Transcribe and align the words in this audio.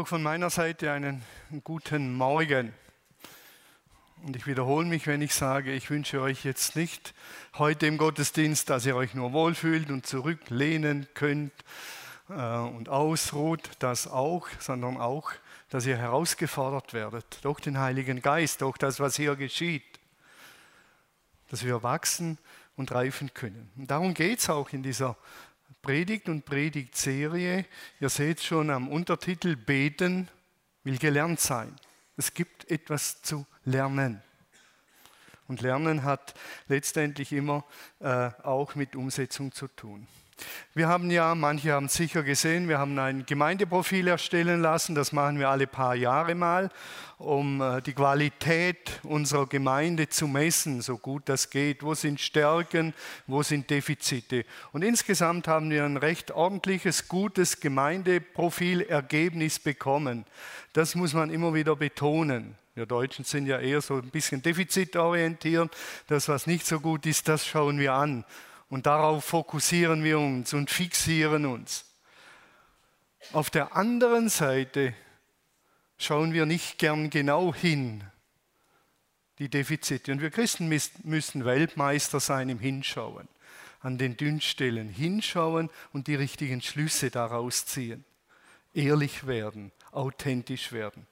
Auch 0.00 0.08
von 0.08 0.22
meiner 0.22 0.48
Seite 0.48 0.92
einen 0.92 1.22
guten 1.62 2.14
Morgen. 2.16 2.72
Und 4.22 4.34
ich 4.34 4.46
wiederhole 4.46 4.86
mich, 4.86 5.06
wenn 5.06 5.20
ich 5.20 5.34
sage, 5.34 5.74
ich 5.74 5.90
wünsche 5.90 6.22
euch 6.22 6.42
jetzt 6.42 6.74
nicht 6.74 7.12
heute 7.58 7.86
im 7.86 7.98
Gottesdienst, 7.98 8.70
dass 8.70 8.86
ihr 8.86 8.96
euch 8.96 9.12
nur 9.12 9.34
wohlfühlt 9.34 9.90
und 9.90 10.06
zurücklehnen 10.06 11.06
könnt 11.12 11.52
äh, 12.30 12.32
und 12.32 12.88
ausruht, 12.88 13.72
das 13.80 14.08
auch, 14.08 14.48
sondern 14.58 14.96
auch, 14.96 15.32
dass 15.68 15.84
ihr 15.84 15.98
herausgefordert 15.98 16.94
werdet 16.94 17.38
durch 17.42 17.60
den 17.60 17.78
Heiligen 17.78 18.22
Geist, 18.22 18.62
durch 18.62 18.78
das, 18.78 19.00
was 19.00 19.16
hier 19.16 19.36
geschieht, 19.36 20.00
dass 21.50 21.62
wir 21.62 21.82
wachsen 21.82 22.38
und 22.74 22.90
reifen 22.92 23.34
können. 23.34 23.70
Und 23.76 23.90
darum 23.90 24.14
geht 24.14 24.38
es 24.38 24.48
auch 24.48 24.70
in 24.70 24.82
dieser 24.82 25.18
Predigt 25.82 26.28
und 26.28 26.44
Predigtserie. 26.44 27.64
Ihr 28.00 28.08
seht 28.08 28.40
schon 28.42 28.70
am 28.70 28.88
Untertitel, 28.88 29.56
Beten 29.56 30.28
will 30.84 30.98
gelernt 30.98 31.40
sein. 31.40 31.74
Es 32.16 32.34
gibt 32.34 32.70
etwas 32.70 33.22
zu 33.22 33.46
lernen. 33.64 34.22
Und 35.48 35.62
Lernen 35.62 36.04
hat 36.04 36.34
letztendlich 36.68 37.32
immer 37.32 37.64
äh, 37.98 38.30
auch 38.42 38.74
mit 38.74 38.94
Umsetzung 38.94 39.52
zu 39.52 39.68
tun. 39.68 40.06
Wir 40.74 40.88
haben 40.88 41.10
ja, 41.10 41.34
manche 41.34 41.72
haben 41.72 41.86
es 41.86 41.94
sicher 41.94 42.22
gesehen, 42.22 42.68
wir 42.68 42.78
haben 42.78 42.98
ein 42.98 43.26
Gemeindeprofil 43.26 44.06
erstellen 44.08 44.60
lassen. 44.62 44.94
Das 44.94 45.12
machen 45.12 45.38
wir 45.38 45.48
alle 45.48 45.66
paar 45.66 45.94
Jahre 45.94 46.34
mal, 46.34 46.70
um 47.18 47.60
äh, 47.60 47.82
die 47.82 47.92
Qualität 47.92 49.00
unserer 49.02 49.46
Gemeinde 49.46 50.08
zu 50.08 50.28
messen, 50.28 50.80
so 50.80 50.96
gut 50.96 51.28
das 51.28 51.50
geht. 51.50 51.82
Wo 51.82 51.94
sind 51.94 52.20
Stärken, 52.20 52.94
wo 53.26 53.42
sind 53.42 53.68
Defizite? 53.68 54.44
Und 54.72 54.82
insgesamt 54.82 55.48
haben 55.48 55.70
wir 55.70 55.84
ein 55.84 55.96
recht 55.96 56.30
ordentliches, 56.30 57.08
gutes 57.08 57.60
Gemeindeprofilergebnis 57.60 59.58
bekommen. 59.58 60.24
Das 60.72 60.94
muss 60.94 61.14
man 61.14 61.30
immer 61.30 61.52
wieder 61.52 61.74
betonen. 61.74 62.54
Wir 62.76 62.86
Deutschen 62.86 63.24
sind 63.24 63.46
ja 63.46 63.58
eher 63.58 63.80
so 63.80 63.96
ein 63.96 64.10
bisschen 64.10 64.40
defizitorientiert. 64.40 65.76
Das, 66.06 66.28
was 66.28 66.46
nicht 66.46 66.64
so 66.64 66.78
gut 66.78 67.04
ist, 67.04 67.26
das 67.26 67.44
schauen 67.44 67.78
wir 67.80 67.92
an. 67.94 68.24
Und 68.70 68.86
darauf 68.86 69.24
fokussieren 69.24 70.04
wir 70.04 70.18
uns 70.18 70.54
und 70.54 70.70
fixieren 70.70 71.44
uns. 71.44 71.84
Auf 73.32 73.50
der 73.50 73.76
anderen 73.76 74.28
Seite 74.28 74.94
schauen 75.98 76.32
wir 76.32 76.46
nicht 76.46 76.78
gern 76.78 77.10
genau 77.10 77.52
hin, 77.52 78.04
die 79.40 79.48
Defizite. 79.48 80.12
Und 80.12 80.22
wir 80.22 80.30
Christen 80.30 80.68
müssen 80.68 81.44
Weltmeister 81.44 82.20
sein 82.20 82.48
im 82.48 82.60
Hinschauen, 82.60 83.28
an 83.80 83.98
den 83.98 84.16
Dünnstellen 84.16 84.88
hinschauen 84.88 85.68
und 85.92 86.06
die 86.06 86.14
richtigen 86.14 86.62
Schlüsse 86.62 87.10
daraus 87.10 87.66
ziehen. 87.66 88.04
Ehrlich 88.72 89.26
werden, 89.26 89.72
authentisch 89.90 90.70
werden. 90.70 91.08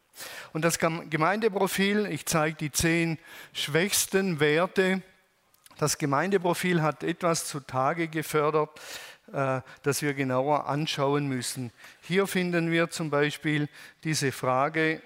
Und 0.52 0.62
das 0.64 0.78
Gemeindeprofil, 0.78 2.06
ich 2.06 2.24
zeige 2.24 2.56
die 2.56 2.70
zehn 2.70 3.18
schwächsten 3.52 4.38
Werte, 4.38 5.02
das 5.78 5.96
Gemeindeprofil 5.96 6.82
hat 6.82 7.02
etwas 7.02 7.46
zutage 7.46 8.08
gefördert, 8.08 8.70
äh, 9.32 9.60
das 9.82 10.02
wir 10.02 10.12
genauer 10.12 10.66
anschauen 10.66 11.26
müssen. 11.28 11.72
Hier 12.02 12.26
finden 12.26 12.70
wir 12.70 12.90
zum 12.90 13.10
Beispiel 13.10 13.68
diese 14.04 14.32
Frage 14.32 15.00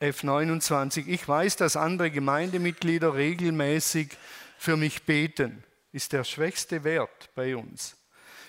F29. 0.00 1.06
Ich 1.06 1.26
weiß, 1.26 1.56
dass 1.56 1.76
andere 1.76 2.10
Gemeindemitglieder 2.10 3.14
regelmäßig 3.14 4.16
für 4.58 4.76
mich 4.76 5.04
beten. 5.04 5.64
Ist 5.92 6.12
der 6.12 6.24
schwächste 6.24 6.84
Wert 6.84 7.30
bei 7.34 7.56
uns. 7.56 7.96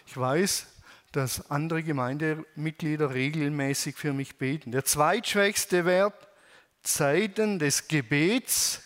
Ich 0.08 0.18
weiß, 0.18 0.68
dass 1.12 1.50
andere 1.50 1.84
Gemeindemitglieder 1.84 3.14
regelmäßig 3.14 3.96
für 3.96 4.14
mich 4.14 4.38
beten. 4.38 4.72
Der 4.72 4.86
zweitschwächste 4.86 5.86
Wert, 5.86 6.28
Zeiten 6.82 7.60
des 7.60 7.88
Gebets 7.88 8.84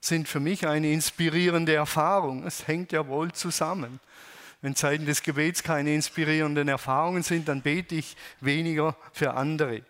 sind 0.00 0.28
für 0.28 0.40
mich 0.40 0.66
eine 0.66 0.90
inspirierende 0.90 1.74
Erfahrung. 1.74 2.46
Es 2.46 2.66
hängt 2.66 2.92
ja 2.92 3.06
wohl 3.06 3.32
zusammen. 3.32 4.00
Wenn 4.62 4.74
Zeiten 4.74 5.06
des 5.06 5.22
Gebets 5.22 5.62
keine 5.62 5.94
inspirierenden 5.94 6.68
Erfahrungen 6.68 7.22
sind, 7.22 7.48
dann 7.48 7.62
bete 7.62 7.94
ich 7.94 8.16
weniger 8.40 8.96
für 9.12 9.34
andere. 9.34 9.82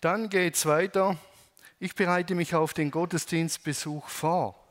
Dann 0.00 0.28
geht 0.28 0.54
es 0.54 0.66
weiter. 0.66 1.16
Ich 1.78 1.94
bereite 1.94 2.34
mich 2.34 2.54
auf 2.54 2.74
den 2.74 2.90
Gottesdienstbesuch 2.90 4.08
vor. 4.08 4.62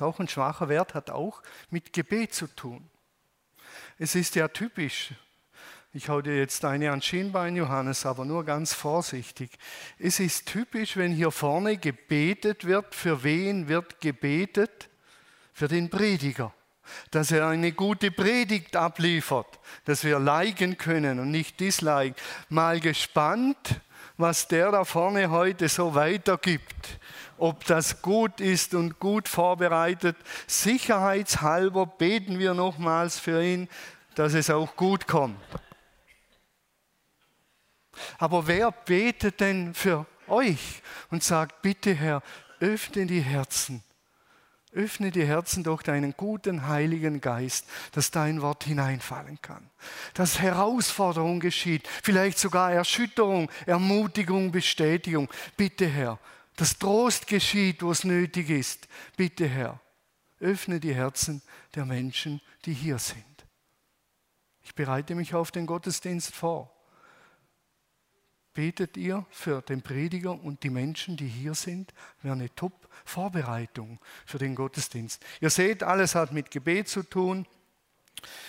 Auch 0.00 0.20
ein 0.20 0.28
schwacher 0.28 0.68
Wert 0.68 0.94
hat 0.94 1.10
auch 1.10 1.42
mit 1.70 1.92
Gebet 1.92 2.32
zu 2.32 2.46
tun. 2.46 2.88
Es 3.98 4.14
ist 4.14 4.36
ja 4.36 4.48
typisch, 4.48 5.12
ich 5.98 6.08
hau 6.08 6.22
dir 6.22 6.36
jetzt 6.36 6.64
eine 6.64 6.92
an 6.92 7.02
Schienbein, 7.02 7.56
Johannes, 7.56 8.06
aber 8.06 8.24
nur 8.24 8.44
ganz 8.44 8.72
vorsichtig. 8.72 9.50
Es 9.98 10.20
ist 10.20 10.46
typisch, 10.46 10.96
wenn 10.96 11.10
hier 11.10 11.32
vorne 11.32 11.76
gebetet 11.76 12.64
wird, 12.64 12.94
für 12.94 13.24
wen 13.24 13.66
wird 13.66 14.00
gebetet? 14.00 14.88
Für 15.52 15.66
den 15.66 15.90
Prediger. 15.90 16.54
Dass 17.10 17.32
er 17.32 17.48
eine 17.48 17.72
gute 17.72 18.12
Predigt 18.12 18.76
abliefert, 18.76 19.58
dass 19.86 20.04
wir 20.04 20.20
liken 20.20 20.78
können 20.78 21.18
und 21.18 21.32
nicht 21.32 21.58
disliken. 21.58 22.14
Mal 22.48 22.78
gespannt, 22.78 23.80
was 24.16 24.46
der 24.46 24.70
da 24.70 24.84
vorne 24.84 25.30
heute 25.30 25.68
so 25.68 25.96
weitergibt. 25.96 27.00
Ob 27.38 27.64
das 27.64 28.02
gut 28.02 28.40
ist 28.40 28.72
und 28.72 29.00
gut 29.00 29.26
vorbereitet. 29.26 30.16
Sicherheitshalber 30.46 31.86
beten 31.86 32.38
wir 32.38 32.54
nochmals 32.54 33.18
für 33.18 33.42
ihn, 33.42 33.68
dass 34.14 34.34
es 34.34 34.48
auch 34.48 34.76
gut 34.76 35.08
kommt. 35.08 35.40
Aber 38.18 38.46
wer 38.46 38.70
betet 38.70 39.40
denn 39.40 39.74
für 39.74 40.06
euch 40.28 40.82
und 41.10 41.22
sagt, 41.22 41.62
bitte 41.62 41.94
Herr, 41.94 42.22
öffne 42.60 43.06
die 43.06 43.20
Herzen. 43.20 43.82
Öffne 44.72 45.10
die 45.10 45.24
Herzen 45.24 45.64
durch 45.64 45.82
deinen 45.82 46.14
guten 46.16 46.66
Heiligen 46.66 47.20
Geist, 47.20 47.66
dass 47.92 48.10
dein 48.10 48.42
Wort 48.42 48.64
hineinfallen 48.64 49.40
kann. 49.40 49.70
Dass 50.12 50.40
Herausforderung 50.40 51.40
geschieht, 51.40 51.88
vielleicht 52.02 52.38
sogar 52.38 52.72
Erschütterung, 52.72 53.50
Ermutigung, 53.64 54.52
Bestätigung. 54.52 55.30
Bitte 55.56 55.86
Herr, 55.86 56.18
dass 56.56 56.78
Trost 56.78 57.26
geschieht, 57.26 57.82
wo 57.82 57.90
es 57.90 58.04
nötig 58.04 58.50
ist. 58.50 58.88
Bitte 59.16 59.46
Herr, 59.46 59.80
öffne 60.38 60.80
die 60.80 60.94
Herzen 60.94 61.40
der 61.74 61.86
Menschen, 61.86 62.42
die 62.66 62.74
hier 62.74 62.98
sind. 62.98 63.24
Ich 64.62 64.74
bereite 64.74 65.14
mich 65.14 65.34
auf 65.34 65.50
den 65.50 65.64
Gottesdienst 65.64 66.34
vor 66.34 66.77
betet 68.58 68.96
ihr 68.96 69.24
für 69.30 69.62
den 69.62 69.82
Prediger 69.82 70.32
und 70.32 70.64
die 70.64 70.70
Menschen, 70.70 71.16
die 71.16 71.28
hier 71.28 71.54
sind? 71.54 71.94
Wäre 72.22 72.34
eine 72.34 72.52
Top-Vorbereitung 72.56 74.00
für 74.26 74.38
den 74.38 74.56
Gottesdienst. 74.56 75.24
Ihr 75.40 75.50
seht, 75.50 75.84
alles 75.84 76.16
hat 76.16 76.32
mit 76.32 76.50
Gebet 76.50 76.88
zu 76.88 77.04
tun. 77.04 77.46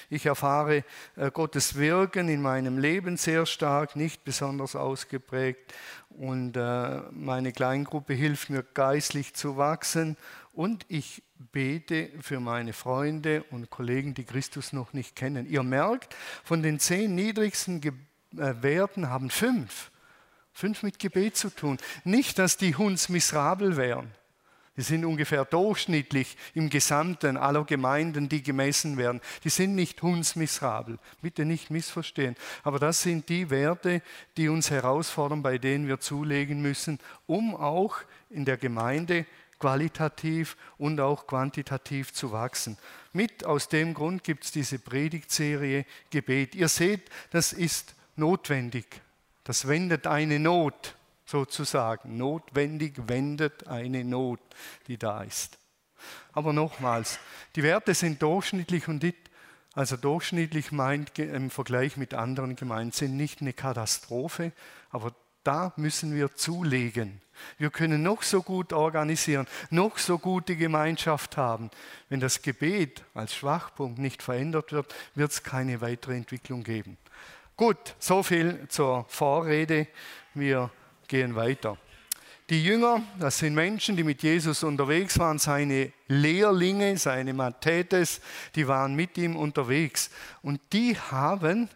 Ich 0.09 0.25
erfahre 0.25 0.83
äh, 1.15 1.29
Gottes 1.29 1.75
Wirken 1.75 2.27
in 2.27 2.41
meinem 2.41 2.79
Leben 2.79 3.17
sehr 3.17 3.45
stark, 3.45 3.95
nicht 3.95 4.23
besonders 4.23 4.75
ausgeprägt. 4.75 5.75
Und 6.09 6.57
äh, 6.57 7.01
meine 7.11 7.51
Kleingruppe 7.51 8.15
hilft 8.15 8.49
mir 8.49 8.63
geistlich 8.63 9.35
zu 9.35 9.57
wachsen. 9.57 10.17
Und 10.53 10.87
ich 10.89 11.21
bete 11.51 12.09
für 12.19 12.39
meine 12.39 12.73
Freunde 12.73 13.43
und 13.51 13.69
Kollegen, 13.69 14.15
die 14.15 14.25
Christus 14.25 14.73
noch 14.73 14.91
nicht 14.91 15.15
kennen. 15.15 15.45
Ihr 15.45 15.61
merkt, 15.61 16.15
von 16.43 16.63
den 16.63 16.79
zehn 16.79 17.13
niedrigsten 17.13 17.79
Ge 17.79 17.91
äh, 18.35 18.55
Werten 18.63 19.11
haben 19.11 19.29
fünf 19.29 19.91
Fünf 20.53 20.83
mit 20.83 20.99
Gebet 20.99 21.37
zu 21.37 21.49
tun. 21.49 21.77
Nicht, 22.03 22.39
dass 22.39 22.57
die 22.57 22.75
Hunds 22.75 23.09
miserabel 23.09 23.77
wären. 23.77 24.11
Die 24.79 24.85
sind 24.85 25.03
ungefähr 25.03 25.43
durchschnittlich 25.43 26.37
im 26.53 26.69
Gesamten 26.69 27.35
aller 27.35 27.65
Gemeinden, 27.65 28.29
die 28.29 28.41
gemessen 28.41 28.95
werden. 28.95 29.19
Die 29.43 29.49
sind 29.49 29.75
nicht 29.75 30.01
hundsmiserabel. 30.01 30.99
Bitte 31.21 31.43
nicht 31.43 31.69
missverstehen. 31.69 32.37
Aber 32.63 32.79
das 32.79 33.01
sind 33.01 33.27
die 33.27 33.49
Werte, 33.49 34.01
die 34.37 34.47
uns 34.47 34.71
herausfordern, 34.71 35.43
bei 35.43 35.57
denen 35.57 35.89
wir 35.89 35.99
zulegen 35.99 36.61
müssen, 36.61 36.99
um 37.27 37.57
auch 37.57 37.97
in 38.29 38.45
der 38.45 38.55
Gemeinde 38.55 39.25
qualitativ 39.59 40.55
und 40.77 41.01
auch 41.01 41.27
quantitativ 41.27 42.13
zu 42.13 42.31
wachsen. 42.31 42.77
Mit 43.11 43.43
aus 43.43 43.67
dem 43.67 43.93
Grund 43.93 44.23
gibt 44.23 44.45
es 44.45 44.53
diese 44.53 44.79
Predigtserie 44.79 45.85
Gebet. 46.09 46.55
Ihr 46.55 46.69
seht, 46.69 47.09
das 47.31 47.51
ist 47.51 47.95
notwendig. 48.15 49.01
Das 49.49 49.67
wendet 49.67 50.05
eine 50.05 50.37
Not 50.37 50.95
sozusagen. 51.25 52.17
Notwendig 52.17 53.07
wendet 53.07 53.65
eine 53.65 54.03
Not, 54.03 54.39
die 54.85 54.99
da 54.99 55.23
ist. 55.23 55.57
Aber 56.33 56.53
nochmals, 56.53 57.17
die 57.55 57.63
Werte 57.63 57.95
sind 57.95 58.21
durchschnittlich 58.21 58.87
und 58.87 59.01
die, 59.01 59.15
also 59.73 59.97
durchschnittlich 59.97 60.71
meint 60.71 61.17
im 61.17 61.49
Vergleich 61.49 61.97
mit 61.97 62.13
anderen 62.13 62.57
Gemeinden, 62.57 62.91
sind 62.91 63.17
nicht 63.17 63.41
eine 63.41 63.53
Katastrophe, 63.53 64.51
aber 64.91 65.15
da 65.43 65.73
müssen 65.77 66.13
wir 66.13 66.35
zulegen. 66.35 67.19
Wir 67.57 67.71
können 67.71 68.03
noch 68.03 68.21
so 68.21 68.43
gut 68.43 68.71
organisieren, 68.71 69.47
noch 69.71 69.97
so 69.97 70.19
gute 70.19 70.57
Gemeinschaft 70.57 71.37
haben. 71.37 71.71
Wenn 72.07 72.19
das 72.19 72.43
Gebet 72.43 73.03
als 73.15 73.33
Schwachpunkt 73.33 73.97
nicht 73.97 74.21
verändert 74.21 74.73
wird, 74.73 74.93
wird 75.15 75.31
es 75.31 75.41
keine 75.41 75.81
weitere 75.81 76.15
Entwicklung 76.17 76.63
geben. 76.63 76.99
Gut, 77.59 77.93
so 77.99 78.23
viel 78.23 78.69
zur 78.69 79.03
Vorrede. 79.09 79.87
Wir 80.33 80.71
gehen 81.09 81.35
weiter. 81.35 81.77
Die 82.49 82.63
Jünger, 82.63 83.03
das 83.19 83.39
sind 83.39 83.53
Menschen, 83.53 83.97
die 83.97 84.05
mit 84.05 84.23
Jesus 84.23 84.63
unterwegs 84.63 85.19
waren, 85.19 85.39
seine 85.39 85.91
Lehrlinge, 86.07 86.97
seine 86.97 87.33
Mathetes, 87.33 88.21
die 88.55 88.65
waren 88.65 88.95
mit 88.95 89.17
ihm 89.17 89.35
unterwegs. 89.35 90.09
Und 90.41 90.61
die 90.71 90.97
haben 90.97 91.67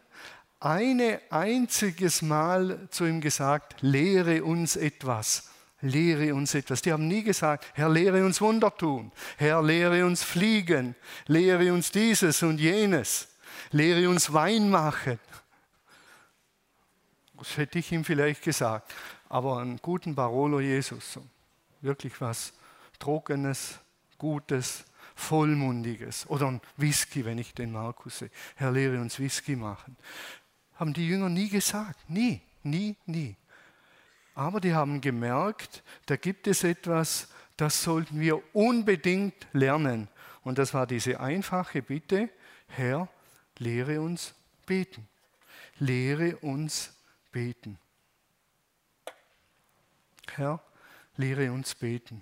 ein 0.62 1.01
einziges 1.30 2.21
Mal 2.21 2.88
zu 2.89 3.03
ihm 3.03 3.19
gesagt, 3.19 3.75
lehre 3.81 4.41
uns 4.41 4.77
etwas. 4.77 5.50
Lehre 5.81 6.33
uns 6.33 6.56
etwas. 6.56 6.81
Die 6.81 6.94
haben 6.94 7.09
nie 7.09 7.24
gesagt, 7.24 7.65
Herr, 7.74 7.89
lehre 7.89 8.24
uns 8.24 8.39
Wunder 8.39 8.74
tun. 8.74 9.12
Herr, 9.36 9.62
lehre 9.62 10.06
uns 10.06 10.24
fliegen. 10.24 10.95
Lehre 11.27 11.74
uns 11.74 11.91
dieses 11.91 12.41
und 12.41 12.62
jenes. 12.62 13.27
Lehre 13.71 14.07
uns 14.07 14.31
Wein 14.31 14.69
machen. 14.69 15.19
Das 17.44 17.57
hätte 17.57 17.80
ich 17.80 17.92
ihm 17.92 18.04
vielleicht 18.04 18.42
gesagt 18.42 18.92
aber 19.34 19.57
einen 19.57 19.78
guten 19.78 20.13
Barolo 20.13 20.60
Jesus. 20.60 21.18
Wirklich 21.81 22.22
was 22.22 22.54
Trockenes, 23.00 23.80
Gutes, 24.19 24.86
Vollmundiges. 25.16 26.30
Oder 26.30 26.50
ein 26.50 26.62
Whisky, 26.78 27.25
wenn 27.25 27.40
ich 27.40 27.56
den 27.56 27.72
Markus 27.72 28.19
sehe. 28.19 28.30
Herr, 28.54 28.72
lehre 28.72 29.01
uns 29.01 29.18
Whisky 29.18 29.56
machen. 29.56 29.98
Haben 30.75 30.94
die 30.94 31.07
Jünger 31.07 31.30
nie 31.30 31.50
gesagt. 31.50 32.07
Nie, 32.07 32.42
nie, 32.62 32.95
nie. 33.07 33.36
Aber 34.36 34.62
die 34.62 34.75
haben 34.75 35.01
gemerkt, 35.01 35.81
da 36.06 36.16
gibt 36.16 36.46
es 36.46 36.63
etwas, 36.63 37.28
das 37.57 37.81
sollten 37.81 38.19
wir 38.19 38.39
unbedingt 38.56 39.48
lernen. 39.51 40.10
Und 40.44 40.60
das 40.60 40.75
war 40.75 40.86
diese 40.86 41.19
einfache 41.19 41.81
Bitte, 41.81 42.30
Herr, 42.68 43.07
lehre 43.57 44.00
uns 44.00 44.36
beten. 44.68 45.07
Lehre 45.80 46.38
uns 46.38 46.94
beten. 47.33 47.77
Herr, 50.31 50.63
lehre 51.18 51.51
uns 51.51 51.75
beten. 51.75 52.21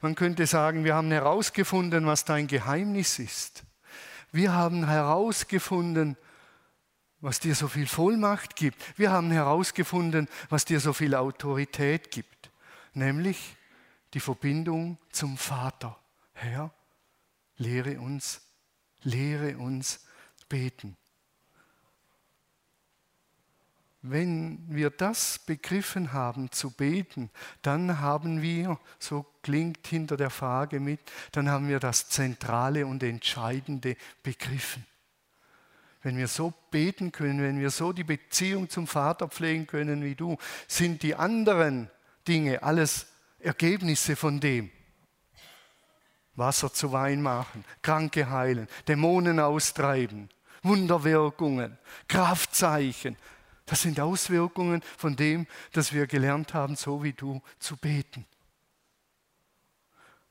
Man 0.00 0.14
könnte 0.14 0.46
sagen, 0.46 0.84
wir 0.84 0.94
haben 0.94 1.10
herausgefunden, 1.10 2.06
was 2.06 2.24
dein 2.24 2.46
Geheimnis 2.46 3.18
ist. 3.18 3.64
Wir 4.32 4.54
haben 4.54 4.86
herausgefunden, 4.86 6.16
was 7.20 7.40
dir 7.40 7.54
so 7.54 7.68
viel 7.68 7.86
Vollmacht 7.86 8.56
gibt. 8.56 8.98
Wir 8.98 9.10
haben 9.10 9.30
herausgefunden, 9.30 10.28
was 10.48 10.64
dir 10.64 10.80
so 10.80 10.92
viel 10.92 11.14
Autorität 11.14 12.10
gibt, 12.10 12.50
nämlich 12.94 13.56
die 14.14 14.20
Verbindung 14.20 14.98
zum 15.10 15.36
Vater. 15.36 15.98
Herr, 16.32 16.72
lehre 17.56 18.00
uns, 18.00 18.40
lehre 19.02 19.58
uns 19.58 20.06
beten. 20.48 20.96
Wenn 24.02 24.64
wir 24.68 24.88
das 24.88 25.40
begriffen 25.40 26.14
haben, 26.14 26.50
zu 26.52 26.70
beten, 26.70 27.30
dann 27.60 28.00
haben 28.00 28.40
wir, 28.40 28.78
so 28.98 29.26
klingt 29.42 29.86
hinter 29.86 30.16
der 30.16 30.30
Frage 30.30 30.80
mit, 30.80 31.00
dann 31.32 31.50
haben 31.50 31.68
wir 31.68 31.80
das 31.80 32.08
Zentrale 32.08 32.86
und 32.86 33.02
Entscheidende 33.02 33.96
begriffen. 34.22 34.86
Wenn 36.02 36.16
wir 36.16 36.28
so 36.28 36.54
beten 36.70 37.12
können, 37.12 37.42
wenn 37.42 37.60
wir 37.60 37.70
so 37.70 37.92
die 37.92 38.04
Beziehung 38.04 38.70
zum 38.70 38.86
Vater 38.86 39.28
pflegen 39.28 39.66
können 39.66 40.02
wie 40.02 40.14
du, 40.14 40.38
sind 40.66 41.02
die 41.02 41.14
anderen 41.14 41.90
Dinge 42.26 42.62
alles 42.62 43.06
Ergebnisse 43.38 44.16
von 44.16 44.40
dem. 44.40 44.70
Wasser 46.36 46.72
zu 46.72 46.92
Wein 46.92 47.20
machen, 47.20 47.66
Kranke 47.82 48.30
heilen, 48.30 48.66
Dämonen 48.88 49.40
austreiben, 49.40 50.30
Wunderwirkungen, 50.62 51.76
Kraftzeichen, 52.08 53.16
das 53.70 53.82
sind 53.82 54.00
Auswirkungen 54.00 54.82
von 54.98 55.14
dem, 55.14 55.46
dass 55.72 55.92
wir 55.92 56.08
gelernt 56.08 56.54
haben, 56.54 56.74
so 56.74 57.04
wie 57.04 57.12
du 57.12 57.40
zu 57.60 57.76
beten. 57.76 58.26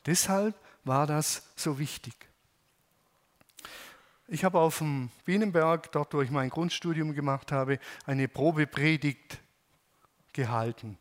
Deshalb 0.05 0.59
war 0.83 1.07
das 1.07 1.43
so 1.55 1.79
wichtig. 1.79 2.13
Ich 4.27 4.43
habe 4.43 4.59
auf 4.59 4.79
dem 4.79 5.09
Bienenberg, 5.23 5.89
dort 5.93 6.13
wo 6.13 6.21
ich 6.21 6.29
mein 6.31 6.49
Grundstudium 6.49 7.15
gemacht 7.15 7.53
habe, 7.53 7.79
eine 8.05 8.27
Probepredigt 8.27 9.39
gehalten. 10.33 10.97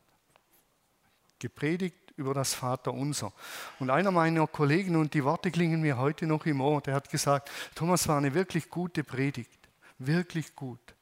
Gepredigt 1.40 2.12
über 2.17 2.35
das 2.35 2.55
Vaterunser. 2.55 3.32
Und 3.81 3.90
einer 3.90 4.12
meiner 4.12 4.46
Kollegen, 4.46 4.94
und 4.94 5.12
die 5.12 5.25
Worte 5.25 5.50
klingen 5.50 5.81
mir 5.81 5.99
heute 5.99 6.29
noch 6.29 6.46
im 6.46 6.61
Ohr, 6.61 6.81
der 6.82 6.94
hat 6.94 7.11
gesagt, 7.11 7.50
Thomas 7.75 8.06
war 8.06 8.19
eine 8.19 8.32
wirklich 8.32 8.70
gute 8.70 9.02
Predigt, 9.02 9.58
wirklich 9.99 10.55
gut. 10.55 10.94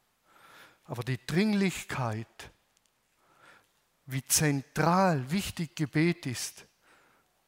Aber 0.87 1.03
die 1.03 1.19
Dringlichkeit, 1.27 2.51
wie 4.07 4.25
zentral 4.25 5.31
wichtig 5.31 5.75
Gebet 5.75 6.27
ist, 6.27 6.67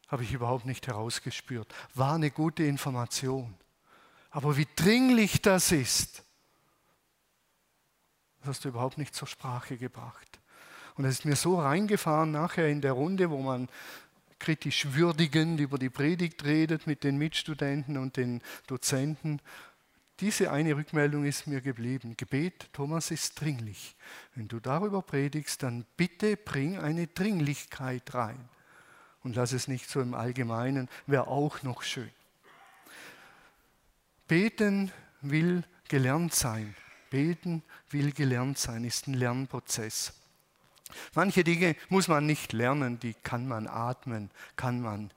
habe 0.07 0.23
ich 0.23 0.33
überhaupt 0.33 0.65
nicht 0.65 0.87
herausgespürt. 0.87 1.73
War 1.93 2.15
eine 2.15 2.31
gute 2.31 2.63
Information. 2.63 3.55
Aber 4.31 4.57
wie 4.57 4.67
dringlich 4.75 5.41
das 5.41 5.71
ist, 5.71 6.23
das 8.39 8.49
hast 8.49 8.65
du 8.65 8.69
überhaupt 8.69 8.97
nicht 8.97 9.15
zur 9.15 9.27
Sprache 9.27 9.77
gebracht. 9.77 10.39
Und 10.95 11.05
es 11.05 11.19
ist 11.19 11.25
mir 11.25 11.35
so 11.35 11.59
reingefahren 11.59 12.31
nachher 12.31 12.67
in 12.67 12.81
der 12.81 12.93
Runde, 12.93 13.29
wo 13.29 13.41
man 13.41 13.69
kritisch 14.39 14.93
würdigend 14.93 15.59
über 15.59 15.77
die 15.77 15.89
Predigt 15.89 16.43
redet 16.45 16.87
mit 16.87 17.03
den 17.03 17.17
Mitstudenten 17.17 17.97
und 17.97 18.17
den 18.17 18.41
Dozenten. 18.67 19.41
Diese 20.19 20.51
eine 20.51 20.75
Rückmeldung 20.75 21.23
ist 21.23 21.47
mir 21.47 21.61
geblieben. 21.61 22.17
Gebet, 22.17 22.73
Thomas, 22.73 23.09
ist 23.09 23.39
dringlich. 23.39 23.95
Wenn 24.35 24.49
du 24.49 24.59
darüber 24.59 25.01
predigst, 25.01 25.63
dann 25.63 25.85
bitte 25.95 26.35
bring 26.35 26.77
eine 26.77 27.07
Dringlichkeit 27.07 28.13
rein. 28.13 28.49
Und 29.23 29.35
lass 29.35 29.53
es 29.53 29.67
nicht 29.67 29.89
so 29.89 30.01
im 30.01 30.13
Allgemeinen, 30.13 30.89
wäre 31.07 31.27
auch 31.27 31.63
noch 31.63 31.83
schön. 31.83 32.09
Beten 34.27 34.91
will 35.21 35.63
gelernt 35.87 36.33
sein. 36.33 36.75
Beten 37.09 37.63
will 37.89 38.11
gelernt 38.11 38.57
sein, 38.57 38.83
ist 38.83 39.07
ein 39.07 39.13
Lernprozess. 39.13 40.13
Manche 41.13 41.43
Dinge 41.43 41.75
muss 41.87 42.07
man 42.07 42.25
nicht 42.25 42.51
lernen, 42.51 42.99
die 42.99 43.13
kann 43.13 43.47
man 43.47 43.67
atmen, 43.67 44.29
kann 44.55 44.81
man. 44.81 45.11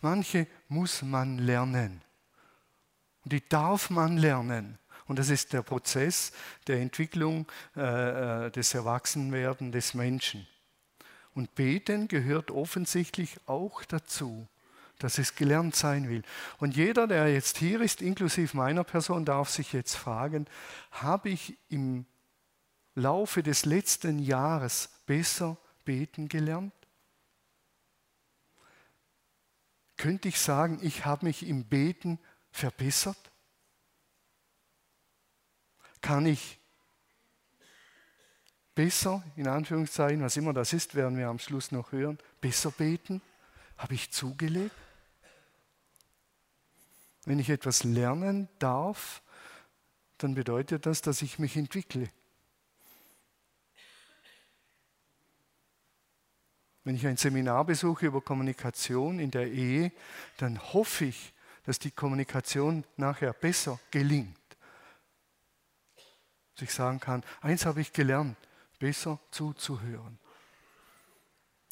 Manche 0.00 0.46
muss 0.68 1.02
man 1.02 1.38
lernen. 1.38 2.02
Und 3.24 3.32
die 3.32 3.48
darf 3.48 3.90
man 3.90 4.16
lernen. 4.16 4.78
Und 5.06 5.18
das 5.18 5.30
ist 5.30 5.52
der 5.52 5.62
Prozess 5.62 6.32
der 6.66 6.80
Entwicklung 6.80 7.46
äh, 7.76 8.46
äh, 8.46 8.50
des 8.50 8.74
Erwachsenwerden 8.74 9.72
des 9.72 9.94
Menschen. 9.94 10.46
Und 11.34 11.54
beten 11.54 12.08
gehört 12.08 12.50
offensichtlich 12.50 13.36
auch 13.46 13.84
dazu, 13.84 14.46
dass 14.98 15.18
es 15.18 15.34
gelernt 15.34 15.74
sein 15.74 16.08
will. 16.08 16.22
Und 16.58 16.76
jeder, 16.76 17.06
der 17.06 17.32
jetzt 17.32 17.58
hier 17.58 17.80
ist, 17.80 18.02
inklusive 18.02 18.56
meiner 18.56 18.84
Person, 18.84 19.24
darf 19.24 19.50
sich 19.50 19.72
jetzt 19.72 19.96
fragen, 19.96 20.46
habe 20.92 21.30
ich 21.30 21.56
im 21.68 22.06
Laufe 22.94 23.42
des 23.42 23.64
letzten 23.64 24.18
Jahres 24.18 24.90
besser 25.06 25.56
beten 25.84 26.28
gelernt? 26.28 26.72
Könnte 29.96 30.28
ich 30.28 30.38
sagen, 30.38 30.78
ich 30.82 31.04
habe 31.04 31.26
mich 31.26 31.46
im 31.46 31.64
Beten 31.64 32.18
verbessert? 32.52 33.16
Kann 36.00 36.26
ich 36.26 36.58
besser, 38.74 39.22
in 39.36 39.48
Anführungszeichen, 39.48 40.22
was 40.22 40.36
immer 40.36 40.52
das 40.52 40.72
ist, 40.72 40.94
werden 40.94 41.18
wir 41.18 41.28
am 41.28 41.38
Schluss 41.38 41.72
noch 41.72 41.92
hören, 41.92 42.18
besser 42.40 42.70
beten? 42.70 43.20
Habe 43.78 43.94
ich 43.94 44.10
zugelegt? 44.12 44.74
Wenn 47.24 47.38
ich 47.38 47.50
etwas 47.50 47.84
lernen 47.84 48.48
darf, 48.58 49.22
dann 50.18 50.34
bedeutet 50.34 50.86
das, 50.86 51.02
dass 51.02 51.22
ich 51.22 51.38
mich 51.38 51.56
entwickle. 51.56 52.08
Wenn 56.84 56.96
ich 56.96 57.06
ein 57.06 57.16
Seminar 57.16 57.64
besuche 57.64 58.06
über 58.06 58.20
Kommunikation 58.20 59.20
in 59.20 59.30
der 59.30 59.50
Ehe, 59.52 59.92
dann 60.38 60.60
hoffe 60.72 61.04
ich, 61.04 61.32
dass 61.64 61.78
die 61.78 61.90
Kommunikation 61.90 62.84
nachher 62.96 63.32
besser 63.32 63.78
gelingt. 63.90 64.38
Dass 66.54 66.62
ich 66.62 66.72
sagen 66.72 67.00
kann, 67.00 67.22
eins 67.40 67.66
habe 67.66 67.80
ich 67.80 67.92
gelernt, 67.92 68.36
besser 68.78 69.18
zuzuhören. 69.30 70.18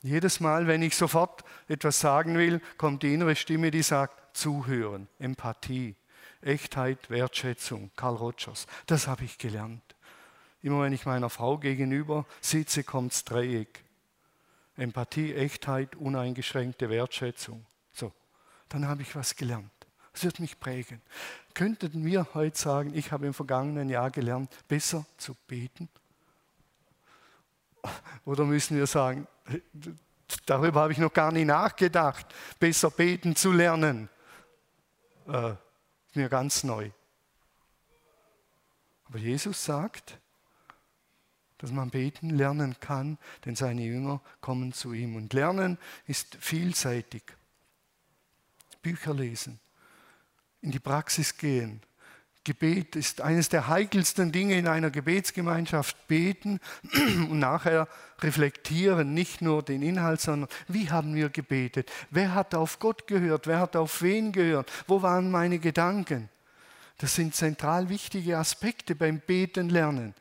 Jedes 0.03 0.41
Mal, 0.41 0.67
wenn 0.67 0.83
ich 0.83 0.97
sofort 0.97 1.45
etwas 1.69 2.01
sagen 2.01 2.39
will, 2.39 2.61
kommt 2.79 3.03
die 3.03 3.13
innere 3.13 3.37
Stimme, 3.37 3.71
die 3.71 3.83
sagt, 3.83 4.37
zuhören, 4.37 5.09
Empathie, 5.19 5.97
Echtheit, 6.41 7.11
Wertschätzung, 7.11 7.91
Karl 7.97 8.17
Rogers. 8.17 8.67
Das 8.87 9.07
habe 9.07 9.25
ich 9.25 9.37
gelernt. 9.37 9.83
Immer 10.63 10.83
wenn 10.83 10.93
ich 10.93 11.05
meiner 11.05 11.31
Frau 11.31 11.59
gegenüber 11.59 12.27
sitze, 12.41 12.85
kommt 12.85 13.13
das 13.13 13.25
Dreieck. 13.25 13.85
Empathie, 14.77 15.35
Echtheit, 15.35 15.97
uneingeschränkte 15.97 16.89
Wertschätzung. 16.89 17.67
So, 17.93 18.13
dann 18.69 18.89
habe 18.89 19.03
ich 19.03 19.15
was 19.15 19.37
gelernt. 19.37 19.71
Das 20.13 20.25
wird 20.25 20.41
mich 20.41 20.59
prägen. 20.59 21.01
Könnten 21.55 22.05
wir 22.05 22.27
heute 22.35 22.59
sagen, 22.59 22.93
ich 22.95 23.13
habe 23.13 23.27
im 23.27 23.35
vergangenen 23.35 23.89
Jahr 23.89 24.11
gelernt, 24.11 24.51
besser 24.69 25.05
zu 25.17 25.35
beten? 25.47 25.89
Oder 28.25 28.45
müssen 28.45 28.77
wir 28.77 28.87
sagen, 28.87 29.27
darüber 30.47 30.83
habe 30.83 30.93
ich 30.93 30.99
noch 30.99 31.13
gar 31.13 31.33
nicht 31.33 31.47
nachgedacht, 31.47 32.27
besser 32.59 32.91
beten 32.91 33.37
zu 33.37 33.53
lernen? 33.53 34.09
Äh, 35.27 35.55
mir 36.15 36.29
ganz 36.29 36.65
neu. 36.65 36.91
Aber 39.05 39.19
Jesus 39.19 39.65
sagt, 39.65 40.19
dass 41.59 41.73
man 41.73 41.91
beten 41.91 42.31
lernen 42.31 42.77
kann, 42.81 43.19
denn 43.45 43.55
seine 43.55 43.83
Jünger 43.83 44.21
kommen 44.41 44.73
zu 44.73 44.93
ihm. 44.93 45.17
Und 45.17 45.33
Lernen 45.33 45.79
ist 46.07 46.37
vielseitig. 46.37 47.23
Bücher 48.83 49.13
lesen, 49.13 49.61
in 50.63 50.71
die 50.71 50.79
Praxis 50.79 51.37
gehen. 51.37 51.83
Gebet 52.45 52.97
ist 52.97 53.21
eines 53.21 53.51
der 53.51 53.69
heikelsten 53.69 54.33
Dinge 54.33 54.57
in 54.57 54.67
einer 54.67 54.91
Gebetsgemeinschaft. 54.91 56.09
Beten 56.09 56.59
und 56.95 57.39
nachher 57.39 57.87
reflektieren, 58.21 59.13
nicht 59.13 59.43
nur 59.43 59.63
den 59.63 59.83
Inhalt, 59.83 60.23
sondern 60.23 60.49
wie 60.67 60.91
haben 60.91 61.15
wir 61.15 61.29
gebetet? 61.29 61.91
Wer 62.11 62.35
hat 62.35 62.55
auf 62.55 62.79
Gott 62.79 63.07
gehört? 63.07 63.47
Wer 63.47 63.61
hat 63.61 63.77
auf 63.77 64.01
wen 64.01 64.33
gehört? 64.33 64.73
Wo 64.87 65.03
waren 65.03 65.31
meine 65.31 65.59
Gedanken? 65.59 66.31
Das 66.97 67.15
sind 67.15 67.35
zentral 67.35 67.89
wichtige 67.89 68.39
Aspekte 68.39 68.95
beim 68.95 69.21
Beten 69.21 69.69
lernen. 69.69 70.15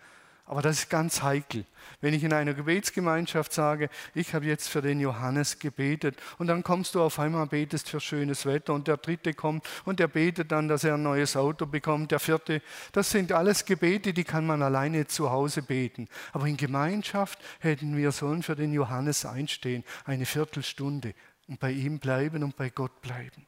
Aber 0.49 0.63
das 0.63 0.79
ist 0.79 0.89
ganz 0.89 1.21
heikel. 1.21 1.63
Wenn 2.01 2.15
ich 2.15 2.23
in 2.23 2.33
einer 2.33 2.55
Gebetsgemeinschaft 2.55 3.53
sage, 3.53 3.87
ich 4.15 4.33
habe 4.33 4.47
jetzt 4.47 4.67
für 4.67 4.81
den 4.81 4.99
Johannes 4.99 5.59
gebetet 5.59 6.17
und 6.39 6.47
dann 6.47 6.63
kommst 6.63 6.95
du 6.95 7.03
auf 7.03 7.19
einmal, 7.19 7.45
betest 7.45 7.87
für 7.87 7.99
schönes 7.99 8.47
Wetter 8.47 8.73
und 8.73 8.87
der 8.87 8.97
dritte 8.97 9.35
kommt 9.35 9.63
und 9.85 9.99
der 9.99 10.07
betet 10.07 10.51
dann, 10.51 10.67
dass 10.67 10.83
er 10.83 10.95
ein 10.95 11.03
neues 11.03 11.37
Auto 11.37 11.67
bekommt, 11.67 12.09
der 12.09 12.19
vierte, 12.19 12.63
das 12.93 13.11
sind 13.11 13.31
alles 13.31 13.63
Gebete, 13.63 14.11
die 14.11 14.23
kann 14.23 14.47
man 14.47 14.63
alleine 14.63 15.05
zu 15.05 15.29
Hause 15.29 15.61
beten. 15.61 16.07
Aber 16.33 16.47
in 16.47 16.57
Gemeinschaft 16.57 17.37
hätten 17.59 17.95
wir 17.95 18.11
sollen 18.11 18.41
für 18.41 18.55
den 18.55 18.73
Johannes 18.73 19.27
einstehen, 19.27 19.83
eine 20.05 20.25
Viertelstunde 20.25 21.13
und 21.47 21.59
bei 21.59 21.69
ihm 21.69 21.99
bleiben 21.99 22.43
und 22.43 22.57
bei 22.57 22.71
Gott 22.71 23.03
bleiben. 23.03 23.45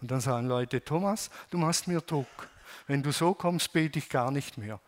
Und 0.00 0.10
dann 0.10 0.20
sagen 0.20 0.46
Leute, 0.46 0.82
Thomas, 0.82 1.28
du 1.50 1.58
machst 1.58 1.86
mir 1.86 2.00
Druck. 2.00 2.48
Wenn 2.86 3.02
du 3.02 3.12
so 3.12 3.34
kommst, 3.34 3.74
bete 3.74 3.98
ich 3.98 4.08
gar 4.08 4.30
nicht 4.30 4.56
mehr. 4.56 4.80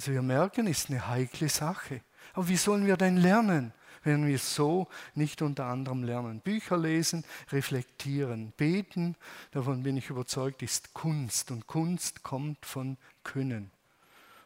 Also 0.00 0.12
wir 0.12 0.22
merken, 0.22 0.66
ist 0.66 0.88
eine 0.88 1.08
heikle 1.08 1.50
Sache. 1.50 2.00
Aber 2.32 2.48
wie 2.48 2.56
sollen 2.56 2.86
wir 2.86 2.96
denn 2.96 3.18
lernen, 3.18 3.74
wenn 4.02 4.26
wir 4.26 4.38
so 4.38 4.88
nicht 5.14 5.42
unter 5.42 5.66
anderem 5.66 6.04
lernen? 6.04 6.40
Bücher 6.40 6.78
lesen, 6.78 7.22
reflektieren, 7.52 8.54
beten, 8.56 9.14
davon 9.50 9.82
bin 9.82 9.98
ich 9.98 10.08
überzeugt, 10.08 10.62
ist 10.62 10.94
Kunst. 10.94 11.50
Und 11.50 11.66
Kunst 11.66 12.22
kommt 12.22 12.64
von 12.64 12.96
Können 13.24 13.70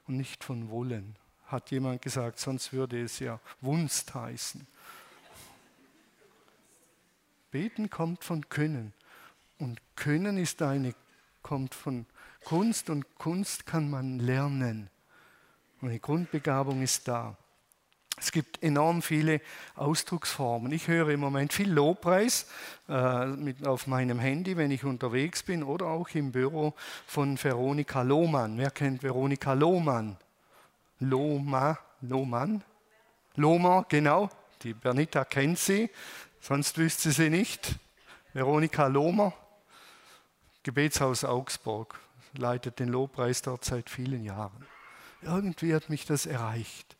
und 0.08 0.16
nicht 0.16 0.42
von 0.42 0.70
Wollen. 0.70 1.14
Hat 1.46 1.70
jemand 1.70 2.02
gesagt, 2.02 2.40
sonst 2.40 2.72
würde 2.72 3.00
es 3.00 3.20
ja 3.20 3.38
Wunst 3.60 4.12
heißen. 4.12 4.66
Beten 7.52 7.90
kommt 7.90 8.24
von 8.24 8.48
Können. 8.48 8.92
Und 9.58 9.80
Können 9.94 10.36
ist 10.36 10.62
eine, 10.62 10.96
kommt 11.42 11.76
von 11.76 12.06
Kunst 12.42 12.90
und 12.90 13.18
Kunst 13.18 13.66
kann 13.66 13.88
man 13.88 14.18
lernen. 14.18 14.90
Meine 15.84 16.00
Grundbegabung 16.00 16.80
ist 16.80 17.06
da. 17.08 17.36
Es 18.16 18.32
gibt 18.32 18.62
enorm 18.62 19.02
viele 19.02 19.42
Ausdrucksformen. 19.76 20.72
Ich 20.72 20.88
höre 20.88 21.10
im 21.10 21.20
Moment 21.20 21.52
viel 21.52 21.70
Lobpreis 21.70 22.46
äh, 22.88 23.26
mit, 23.26 23.66
auf 23.66 23.86
meinem 23.86 24.18
Handy, 24.18 24.56
wenn 24.56 24.70
ich 24.70 24.84
unterwegs 24.84 25.42
bin 25.42 25.62
oder 25.62 25.88
auch 25.88 26.08
im 26.14 26.32
Büro 26.32 26.72
von 27.06 27.36
Veronika 27.36 28.00
Lohmann. 28.00 28.56
Wer 28.56 28.70
kennt 28.70 29.02
Veronika 29.02 29.52
Lohmann? 29.52 30.16
Loma, 31.00 31.78
Lohmann? 32.00 32.64
Loma, 33.34 33.84
genau. 33.86 34.30
Die 34.62 34.72
Bernita 34.72 35.26
kennt 35.26 35.58
sie, 35.58 35.90
sonst 36.40 36.78
wüsste 36.78 37.12
sie 37.12 37.28
nicht. 37.28 37.78
Veronika 38.32 38.86
Lohmer, 38.86 39.34
Gebetshaus 40.62 41.24
Augsburg, 41.24 42.00
leitet 42.32 42.78
den 42.78 42.88
Lobpreis 42.88 43.42
dort 43.42 43.66
seit 43.66 43.90
vielen 43.90 44.24
Jahren. 44.24 44.66
Irgendwie 45.24 45.74
hat 45.74 45.88
mich 45.88 46.04
das 46.04 46.26
erreicht. 46.26 46.96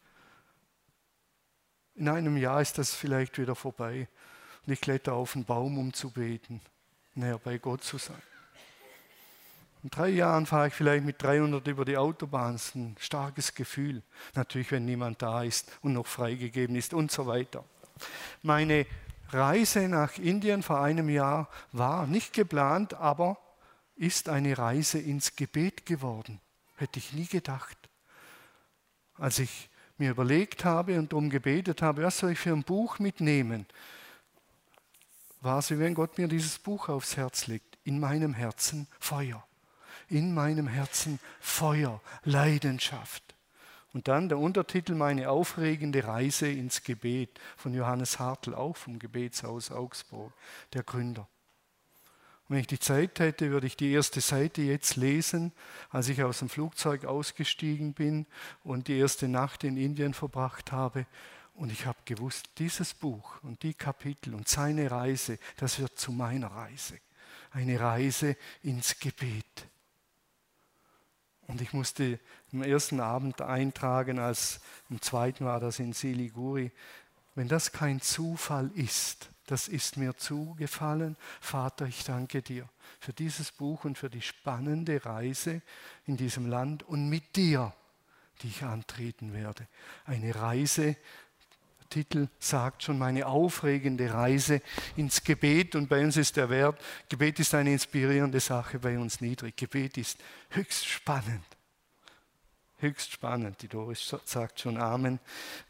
In 1.94 2.08
einem 2.08 2.36
Jahr 2.36 2.60
ist 2.62 2.78
das 2.78 2.94
vielleicht 2.94 3.38
wieder 3.38 3.54
vorbei 3.54 4.08
und 4.66 4.72
ich 4.72 4.80
kletter 4.80 5.12
auf 5.12 5.36
einen 5.36 5.44
Baum, 5.44 5.78
um 5.78 5.92
zu 5.92 6.10
beten, 6.10 6.62
näher 7.14 7.38
bei 7.38 7.58
Gott 7.58 7.84
zu 7.84 7.98
sein. 7.98 8.22
In 9.82 9.90
drei 9.90 10.08
Jahren 10.08 10.46
fahre 10.46 10.68
ich 10.68 10.74
vielleicht 10.74 11.04
mit 11.04 11.22
300 11.22 11.66
über 11.68 11.84
die 11.84 11.98
Autobahn. 11.98 12.54
Ist 12.54 12.74
ein 12.74 12.96
starkes 12.98 13.54
Gefühl. 13.54 14.02
Natürlich, 14.34 14.70
wenn 14.70 14.86
niemand 14.86 15.20
da 15.20 15.42
ist 15.42 15.70
und 15.82 15.92
noch 15.92 16.06
freigegeben 16.06 16.74
ist 16.74 16.94
und 16.94 17.12
so 17.12 17.26
weiter. 17.26 17.62
Meine 18.42 18.86
Reise 19.28 19.86
nach 19.88 20.16
Indien 20.16 20.62
vor 20.62 20.80
einem 20.80 21.10
Jahr 21.10 21.50
war 21.72 22.06
nicht 22.06 22.32
geplant, 22.32 22.94
aber 22.94 23.36
ist 23.96 24.30
eine 24.30 24.56
Reise 24.56 24.98
ins 24.98 25.36
Gebet 25.36 25.84
geworden. 25.84 26.40
Hätte 26.76 26.98
ich 26.98 27.12
nie 27.12 27.26
gedacht 27.26 27.83
als 29.18 29.38
ich 29.38 29.68
mir 29.98 30.10
überlegt 30.10 30.64
habe 30.64 30.98
und 30.98 31.12
darum 31.12 31.30
gebetet 31.30 31.82
habe, 31.82 32.02
was 32.02 32.18
soll 32.18 32.32
ich 32.32 32.38
für 32.38 32.52
ein 32.52 32.64
Buch 32.64 32.98
mitnehmen, 32.98 33.66
war 35.40 35.58
es, 35.58 35.70
wie 35.70 35.78
wenn 35.78 35.94
Gott 35.94 36.18
mir 36.18 36.26
dieses 36.26 36.58
Buch 36.58 36.88
aufs 36.88 37.16
Herz 37.16 37.46
legt. 37.46 37.78
In 37.84 38.00
meinem 38.00 38.32
Herzen 38.32 38.88
Feuer. 38.98 39.46
In 40.08 40.32
meinem 40.32 40.66
Herzen 40.66 41.20
Feuer, 41.38 42.00
Leidenschaft. 42.24 43.22
Und 43.92 44.08
dann 44.08 44.28
der 44.28 44.38
Untertitel 44.38 44.94
Meine 44.94 45.30
aufregende 45.30 46.04
Reise 46.04 46.48
ins 46.48 46.82
Gebet 46.82 47.38
von 47.56 47.74
Johannes 47.74 48.18
Hartl, 48.18 48.54
auch 48.54 48.76
vom 48.76 48.98
Gebetshaus 48.98 49.70
Augsburg, 49.70 50.32
der 50.72 50.82
Gründer. 50.82 51.28
Wenn 52.48 52.58
ich 52.58 52.66
die 52.66 52.78
Zeit 52.78 53.20
hätte, 53.20 53.50
würde 53.50 53.66
ich 53.66 53.76
die 53.76 53.92
erste 53.92 54.20
Seite 54.20 54.60
jetzt 54.60 54.96
lesen, 54.96 55.52
als 55.88 56.08
ich 56.08 56.22
aus 56.22 56.40
dem 56.40 56.50
Flugzeug 56.50 57.06
ausgestiegen 57.06 57.94
bin 57.94 58.26
und 58.62 58.88
die 58.88 58.98
erste 58.98 59.28
Nacht 59.28 59.64
in 59.64 59.78
Indien 59.78 60.12
verbracht 60.12 60.70
habe. 60.70 61.06
Und 61.54 61.72
ich 61.72 61.86
habe 61.86 61.98
gewusst, 62.04 62.50
dieses 62.58 62.92
Buch 62.92 63.40
und 63.42 63.62
die 63.62 63.74
Kapitel 63.74 64.34
und 64.34 64.48
seine 64.48 64.90
Reise, 64.90 65.38
das 65.56 65.78
wird 65.78 65.98
zu 65.98 66.12
meiner 66.12 66.48
Reise. 66.48 66.98
Eine 67.50 67.80
Reise 67.80 68.36
ins 68.62 68.98
Gebet. 68.98 69.68
Und 71.46 71.60
ich 71.60 71.72
musste 71.72 72.18
am 72.52 72.62
ersten 72.62 73.00
Abend 73.00 73.40
eintragen, 73.40 74.18
als 74.18 74.60
am 74.90 75.00
zweiten 75.00 75.44
war 75.44 75.60
das 75.60 75.78
in 75.78 75.92
Siliguri, 75.92 76.72
wenn 77.34 77.48
das 77.48 77.72
kein 77.72 78.00
Zufall 78.00 78.70
ist, 78.74 79.30
das 79.46 79.68
ist 79.68 79.96
mir 79.96 80.16
zugefallen. 80.16 81.16
Vater, 81.40 81.86
ich 81.86 82.04
danke 82.04 82.42
dir 82.42 82.68
für 82.98 83.12
dieses 83.12 83.52
Buch 83.52 83.84
und 83.84 83.98
für 83.98 84.08
die 84.08 84.22
spannende 84.22 85.04
Reise 85.04 85.62
in 86.06 86.16
diesem 86.16 86.46
Land 86.46 86.82
und 86.82 87.08
mit 87.08 87.36
dir, 87.36 87.74
die 88.42 88.48
ich 88.48 88.62
antreten 88.62 89.32
werde. 89.32 89.66
Eine 90.06 90.34
Reise, 90.34 90.96
der 91.80 91.88
Titel 91.90 92.28
sagt 92.38 92.82
schon, 92.82 92.98
meine 92.98 93.26
aufregende 93.26 94.12
Reise 94.12 94.62
ins 94.96 95.22
Gebet. 95.22 95.76
Und 95.76 95.88
bei 95.88 96.02
uns 96.02 96.16
ist 96.16 96.36
der 96.36 96.48
Wert, 96.48 96.80
Gebet 97.08 97.38
ist 97.38 97.54
eine 97.54 97.72
inspirierende 97.72 98.40
Sache, 98.40 98.78
bei 98.78 98.98
uns 98.98 99.20
niedrig. 99.20 99.56
Gebet 99.56 99.98
ist 99.98 100.18
höchst 100.50 100.86
spannend. 100.86 101.44
Höchst 102.78 103.12
spannend. 103.12 103.60
Die 103.62 103.68
Doris 103.68 104.14
sagt 104.24 104.60
schon 104.60 104.78
Amen. 104.78 105.20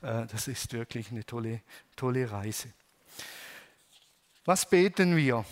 Äh, 0.01 0.27
das 0.27 0.49
ist 0.49 0.73
wirklich 0.73 1.11
eine 1.11 1.27
tolle, 1.27 1.61
tolle 1.97 2.31
Reise. 2.31 2.73
Was 4.45 4.69
beten 4.69 5.17
wir? 5.17 5.45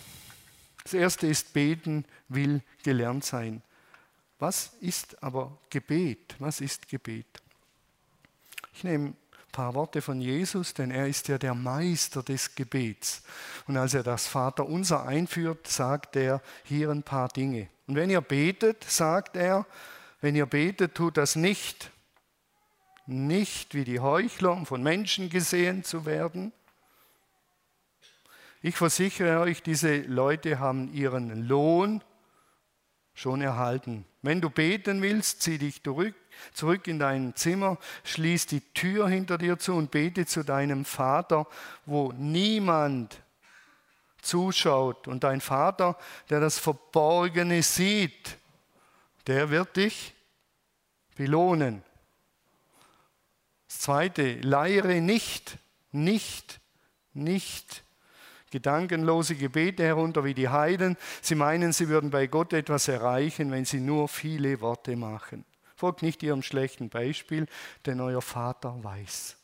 Das 0.82 0.94
erste 0.94 1.26
ist, 1.26 1.52
beten 1.52 2.04
will 2.28 2.62
gelernt 2.82 3.24
sein. 3.24 3.62
Was 4.38 4.72
ist 4.80 5.22
aber 5.22 5.56
Gebet? 5.70 6.34
Was 6.38 6.60
ist 6.60 6.88
Gebet? 6.88 7.26
Ich 8.74 8.84
nehme 8.84 9.10
ein 9.10 9.16
paar 9.52 9.74
Worte 9.74 10.02
von 10.02 10.20
Jesus, 10.20 10.74
denn 10.74 10.90
er 10.90 11.06
ist 11.06 11.28
ja 11.28 11.38
der 11.38 11.54
Meister 11.54 12.22
des 12.22 12.54
Gebets. 12.54 13.22
Und 13.66 13.76
als 13.76 13.94
er 13.94 14.02
das 14.02 14.26
Vaterunser 14.26 15.06
einführt, 15.06 15.68
sagt 15.68 16.16
er 16.16 16.42
hier 16.64 16.90
ein 16.90 17.02
paar 17.02 17.28
Dinge. 17.28 17.68
Und 17.86 17.94
wenn 17.94 18.10
ihr 18.10 18.20
betet, 18.20 18.84
sagt 18.84 19.36
er, 19.36 19.66
wenn 20.20 20.34
ihr 20.34 20.46
betet, 20.46 20.94
tut 20.94 21.16
das 21.16 21.36
nicht, 21.36 21.90
nicht 23.06 23.74
wie 23.74 23.84
die 23.84 24.00
Heuchler, 24.00 24.52
um 24.52 24.66
von 24.66 24.82
Menschen 24.82 25.30
gesehen 25.30 25.84
zu 25.84 26.04
werden, 26.04 26.52
ich 28.62 28.76
versichere 28.76 29.40
euch, 29.40 29.62
diese 29.62 30.02
Leute 30.02 30.58
haben 30.58 30.92
ihren 30.92 31.48
Lohn 31.48 32.02
schon 33.14 33.40
erhalten. 33.40 34.06
Wenn 34.22 34.40
du 34.40 34.50
beten 34.50 35.02
willst, 35.02 35.42
zieh 35.42 35.58
dich 35.58 35.82
zurück, 35.82 36.14
zurück 36.52 36.86
in 36.86 36.98
dein 36.98 37.34
Zimmer, 37.34 37.76
schließ 38.04 38.46
die 38.46 38.60
Tür 38.72 39.08
hinter 39.08 39.36
dir 39.36 39.58
zu 39.58 39.74
und 39.74 39.90
bete 39.90 40.26
zu 40.26 40.44
deinem 40.44 40.84
Vater, 40.84 41.46
wo 41.86 42.12
niemand 42.12 43.20
zuschaut. 44.22 45.08
Und 45.08 45.24
dein 45.24 45.40
Vater, 45.40 45.98
der 46.30 46.38
das 46.38 46.58
Verborgene 46.58 47.62
sieht, 47.62 48.38
der 49.26 49.50
wird 49.50 49.76
dich 49.76 50.14
belohnen. 51.16 51.82
Das 53.68 53.80
zweite, 53.80 54.34
leiere 54.40 55.00
nicht, 55.00 55.58
nicht, 55.90 56.60
nicht 57.12 57.82
gedankenlose 58.52 59.34
Gebete 59.34 59.82
herunter 59.82 60.24
wie 60.24 60.34
die 60.34 60.48
Heiden. 60.48 60.96
Sie 61.20 61.34
meinen, 61.34 61.72
sie 61.72 61.88
würden 61.88 62.10
bei 62.10 62.28
Gott 62.28 62.52
etwas 62.52 62.86
erreichen, 62.86 63.50
wenn 63.50 63.64
sie 63.64 63.80
nur 63.80 64.06
viele 64.06 64.60
Worte 64.60 64.94
machen. 64.94 65.44
Folgt 65.74 66.02
nicht 66.02 66.22
ihrem 66.22 66.42
schlechten 66.42 66.88
Beispiel, 66.88 67.46
denn 67.86 68.00
euer 68.00 68.22
Vater 68.22 68.76
weiß 68.84 69.36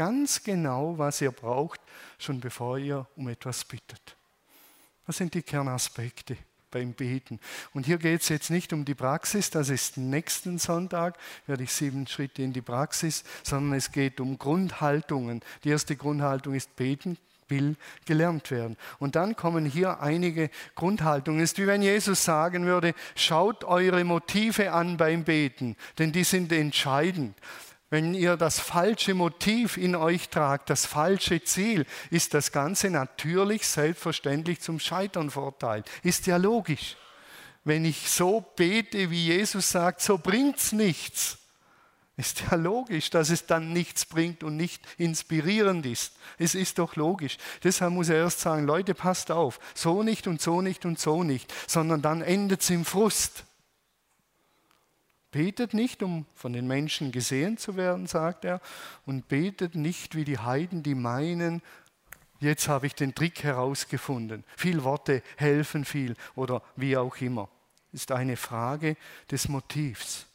ganz 0.00 0.42
genau, 0.42 0.96
was 0.96 1.20
ihr 1.20 1.30
braucht, 1.30 1.78
schon 2.18 2.40
bevor 2.40 2.78
ihr 2.78 3.06
um 3.16 3.28
etwas 3.28 3.66
bittet. 3.66 4.16
Das 5.06 5.18
sind 5.18 5.34
die 5.34 5.42
Kernaspekte 5.42 6.38
beim 6.70 6.94
Beten. 6.94 7.38
Und 7.74 7.84
hier 7.84 7.98
geht 7.98 8.22
es 8.22 8.30
jetzt 8.30 8.48
nicht 8.48 8.72
um 8.72 8.86
die 8.86 8.94
Praxis, 8.94 9.50
das 9.50 9.68
ist 9.68 9.98
nächsten 9.98 10.58
Sonntag, 10.58 11.18
werde 11.46 11.64
ich 11.64 11.72
sieben 11.72 12.06
Schritte 12.06 12.40
in 12.40 12.54
die 12.54 12.62
Praxis, 12.62 13.24
sondern 13.42 13.76
es 13.76 13.92
geht 13.92 14.20
um 14.20 14.38
Grundhaltungen. 14.38 15.42
Die 15.64 15.68
erste 15.68 15.96
Grundhaltung 15.96 16.54
ist 16.54 16.76
Beten, 16.76 17.18
will 17.50 17.76
gelernt 18.06 18.50
werden. 18.50 18.76
Und 18.98 19.16
dann 19.16 19.36
kommen 19.36 19.66
hier 19.66 20.00
einige 20.00 20.50
Grundhaltungen. 20.74 21.40
Es 21.40 21.52
ist 21.52 21.58
wie 21.58 21.66
wenn 21.66 21.82
Jesus 21.82 22.24
sagen 22.24 22.66
würde, 22.66 22.94
schaut 23.14 23.64
eure 23.64 24.04
Motive 24.04 24.72
an 24.72 24.96
beim 24.96 25.24
Beten, 25.24 25.76
denn 25.98 26.12
die 26.12 26.24
sind 26.24 26.52
entscheidend. 26.52 27.36
Wenn 27.90 28.14
ihr 28.14 28.36
das 28.36 28.60
falsche 28.60 29.14
Motiv 29.14 29.76
in 29.76 29.96
euch 29.96 30.28
tragt, 30.28 30.70
das 30.70 30.86
falsche 30.86 31.42
Ziel, 31.42 31.86
ist 32.10 32.34
das 32.34 32.52
Ganze 32.52 32.88
natürlich, 32.88 33.66
selbstverständlich 33.66 34.60
zum 34.60 34.78
Scheitern 34.78 35.28
verurteilt. 35.28 35.90
Ist 36.04 36.28
ja 36.28 36.36
logisch. 36.36 36.96
Wenn 37.64 37.84
ich 37.84 38.08
so 38.08 38.40
bete, 38.54 39.10
wie 39.10 39.26
Jesus 39.26 39.70
sagt, 39.72 40.00
so 40.00 40.18
bringt 40.18 40.58
es 40.58 40.70
nichts. 40.70 41.39
Ist 42.20 42.42
ja 42.50 42.54
logisch, 42.54 43.08
dass 43.08 43.30
es 43.30 43.46
dann 43.46 43.72
nichts 43.72 44.04
bringt 44.04 44.44
und 44.44 44.54
nicht 44.54 44.86
inspirierend 44.98 45.86
ist. 45.86 46.12
Es 46.36 46.54
ist 46.54 46.78
doch 46.78 46.94
logisch. 46.94 47.38
Deshalb 47.64 47.94
muss 47.94 48.10
er 48.10 48.16
erst 48.16 48.40
sagen, 48.40 48.66
Leute, 48.66 48.92
passt 48.92 49.30
auf, 49.30 49.58
so 49.74 50.02
nicht 50.02 50.26
und 50.26 50.38
so 50.38 50.60
nicht 50.60 50.84
und 50.84 50.98
so 50.98 51.22
nicht, 51.22 51.50
sondern 51.66 52.02
dann 52.02 52.20
endet 52.20 52.60
es 52.60 52.68
im 52.68 52.84
Frust. 52.84 53.44
Betet 55.30 55.72
nicht, 55.72 56.02
um 56.02 56.26
von 56.34 56.52
den 56.52 56.66
Menschen 56.66 57.10
gesehen 57.10 57.56
zu 57.56 57.76
werden, 57.76 58.06
sagt 58.06 58.44
er, 58.44 58.60
und 59.06 59.28
betet 59.28 59.74
nicht 59.74 60.14
wie 60.14 60.24
die 60.24 60.38
Heiden, 60.38 60.82
die 60.82 60.94
meinen, 60.94 61.62
jetzt 62.40 62.68
habe 62.68 62.86
ich 62.86 62.94
den 62.94 63.14
Trick 63.14 63.44
herausgefunden. 63.44 64.44
Viel 64.58 64.84
Worte 64.84 65.22
helfen 65.38 65.86
viel 65.86 66.16
oder 66.34 66.62
wie 66.76 66.98
auch 66.98 67.16
immer. 67.16 67.48
Ist 67.92 68.12
eine 68.12 68.36
Frage 68.36 68.98
des 69.30 69.48
Motivs. 69.48 70.26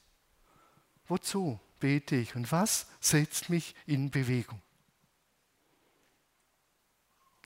Wozu? 1.08 1.60
Bete 1.80 2.16
ich 2.16 2.36
und 2.36 2.52
was 2.52 2.88
setzt 3.00 3.50
mich 3.50 3.76
in 3.86 4.12
Bewegung? 4.12 4.62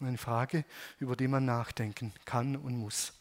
Eine 0.02 0.18
Frage, 0.18 0.64
über 1.00 1.16
die 1.16 1.28
man 1.28 1.46
nachdenken 1.46 2.14
kann 2.26 2.56
und 2.56 2.78
muss. 2.78 3.14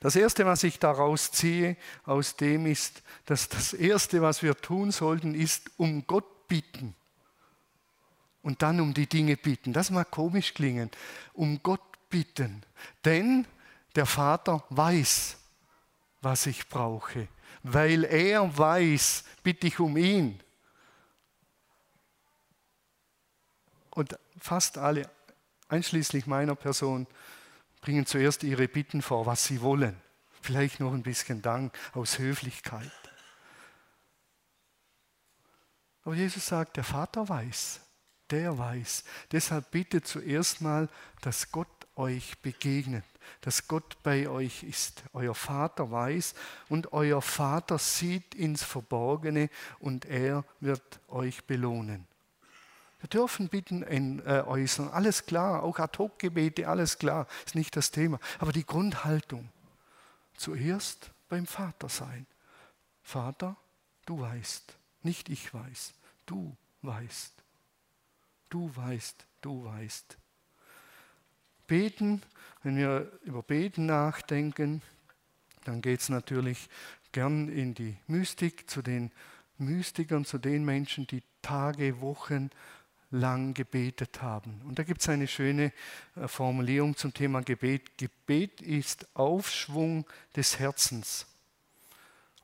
Das 0.00 0.16
Erste, 0.16 0.46
was 0.46 0.62
ich 0.62 0.78
daraus 0.78 1.30
ziehe, 1.30 1.76
aus 2.04 2.36
dem 2.36 2.64
ist, 2.64 3.02
dass 3.26 3.48
das 3.48 3.74
Erste, 3.74 4.22
was 4.22 4.42
wir 4.42 4.56
tun 4.56 4.90
sollten, 4.90 5.34
ist 5.34 5.70
um 5.76 6.06
Gott 6.06 6.48
bitten. 6.48 6.94
Und 8.42 8.62
dann 8.62 8.80
um 8.80 8.94
die 8.94 9.06
Dinge 9.06 9.36
bitten. 9.36 9.74
Das 9.74 9.90
mag 9.90 10.10
komisch 10.10 10.54
klingen. 10.54 10.90
Um 11.34 11.62
Gott 11.62 11.82
bitten. 12.08 12.62
Denn 13.04 13.46
der 13.94 14.06
Vater 14.06 14.64
weiß, 14.70 15.36
was 16.22 16.46
ich 16.46 16.66
brauche 16.68 17.28
weil 17.62 18.04
er 18.04 18.56
weiß, 18.56 19.24
bitte 19.42 19.66
ich 19.66 19.80
um 19.80 19.96
ihn. 19.96 20.40
Und 23.90 24.18
fast 24.38 24.78
alle, 24.78 25.10
einschließlich 25.68 26.26
meiner 26.26 26.54
Person, 26.54 27.06
bringen 27.80 28.06
zuerst 28.06 28.42
ihre 28.42 28.68
Bitten 28.68 29.02
vor, 29.02 29.26
was 29.26 29.44
sie 29.44 29.60
wollen. 29.60 30.00
Vielleicht 30.42 30.80
noch 30.80 30.92
ein 30.92 31.02
bisschen 31.02 31.42
Dank 31.42 31.76
aus 31.92 32.18
Höflichkeit. 32.18 32.90
Aber 36.02 36.14
Jesus 36.14 36.46
sagt, 36.46 36.76
der 36.76 36.84
Vater 36.84 37.28
weiß, 37.28 37.80
der 38.30 38.56
weiß. 38.56 39.04
Deshalb 39.32 39.70
bitte 39.70 40.02
zuerst 40.02 40.60
mal, 40.60 40.88
dass 41.20 41.52
Gott 41.52 41.68
euch 42.00 42.38
begegnet 42.40 43.04
dass 43.40 43.68
Gott 43.68 44.02
bei 44.02 44.28
euch 44.28 44.62
ist. 44.62 45.02
Euer 45.12 45.34
Vater 45.34 45.90
weiß 45.90 46.34
und 46.68 46.92
euer 46.92 47.22
Vater 47.22 47.78
sieht 47.78 48.34
ins 48.34 48.62
Verborgene 48.62 49.50
und 49.78 50.04
er 50.04 50.44
wird 50.60 51.00
euch 51.08 51.44
belohnen. 51.44 52.06
Wir 53.00 53.08
dürfen 53.08 53.48
Bitten 53.48 53.82
äh, 54.26 54.42
äußern, 54.46 54.90
alles 54.90 55.24
klar, 55.24 55.62
auch 55.62 55.78
Ad-Hoc-Gebete, 55.78 56.68
alles 56.68 56.98
klar, 56.98 57.26
ist 57.46 57.54
nicht 57.54 57.74
das 57.74 57.90
Thema. 57.90 58.18
Aber 58.38 58.52
die 58.52 58.66
Grundhaltung, 58.66 59.48
zuerst 60.36 61.10
beim 61.30 61.46
Vater 61.46 61.88
sein. 61.88 62.26
Vater, 63.02 63.56
du 64.04 64.20
weißt, 64.20 64.76
nicht 65.02 65.30
ich 65.30 65.52
weiß, 65.54 65.94
du 66.26 66.54
weißt. 66.82 67.32
Du 68.50 68.70
weißt, 68.76 69.24
du 69.40 69.64
weißt. 69.64 70.18
Beten 71.70 72.20
wenn 72.62 72.76
wir 72.76 73.10
über 73.22 73.42
Beten 73.42 73.86
nachdenken, 73.86 74.82
dann 75.64 75.80
geht 75.80 76.00
es 76.00 76.08
natürlich 76.08 76.68
gern 77.12 77.48
in 77.48 77.74
die 77.74 77.96
Mystik, 78.06 78.68
zu 78.68 78.82
den 78.82 79.10
Mystikern, 79.58 80.24
zu 80.24 80.38
den 80.38 80.64
Menschen, 80.64 81.06
die 81.06 81.22
Tage, 81.42 82.00
Wochen 82.00 82.50
lang 83.10 83.54
gebetet 83.54 84.22
haben. 84.22 84.60
Und 84.66 84.78
da 84.78 84.84
gibt 84.84 85.00
es 85.00 85.08
eine 85.08 85.26
schöne 85.26 85.72
äh, 86.16 86.28
Formulierung 86.28 86.96
zum 86.96 87.12
Thema 87.12 87.42
Gebet. 87.42 87.98
Gebet 87.98 88.60
ist 88.60 89.08
Aufschwung 89.14 90.06
des 90.36 90.58
Herzens. 90.58 91.26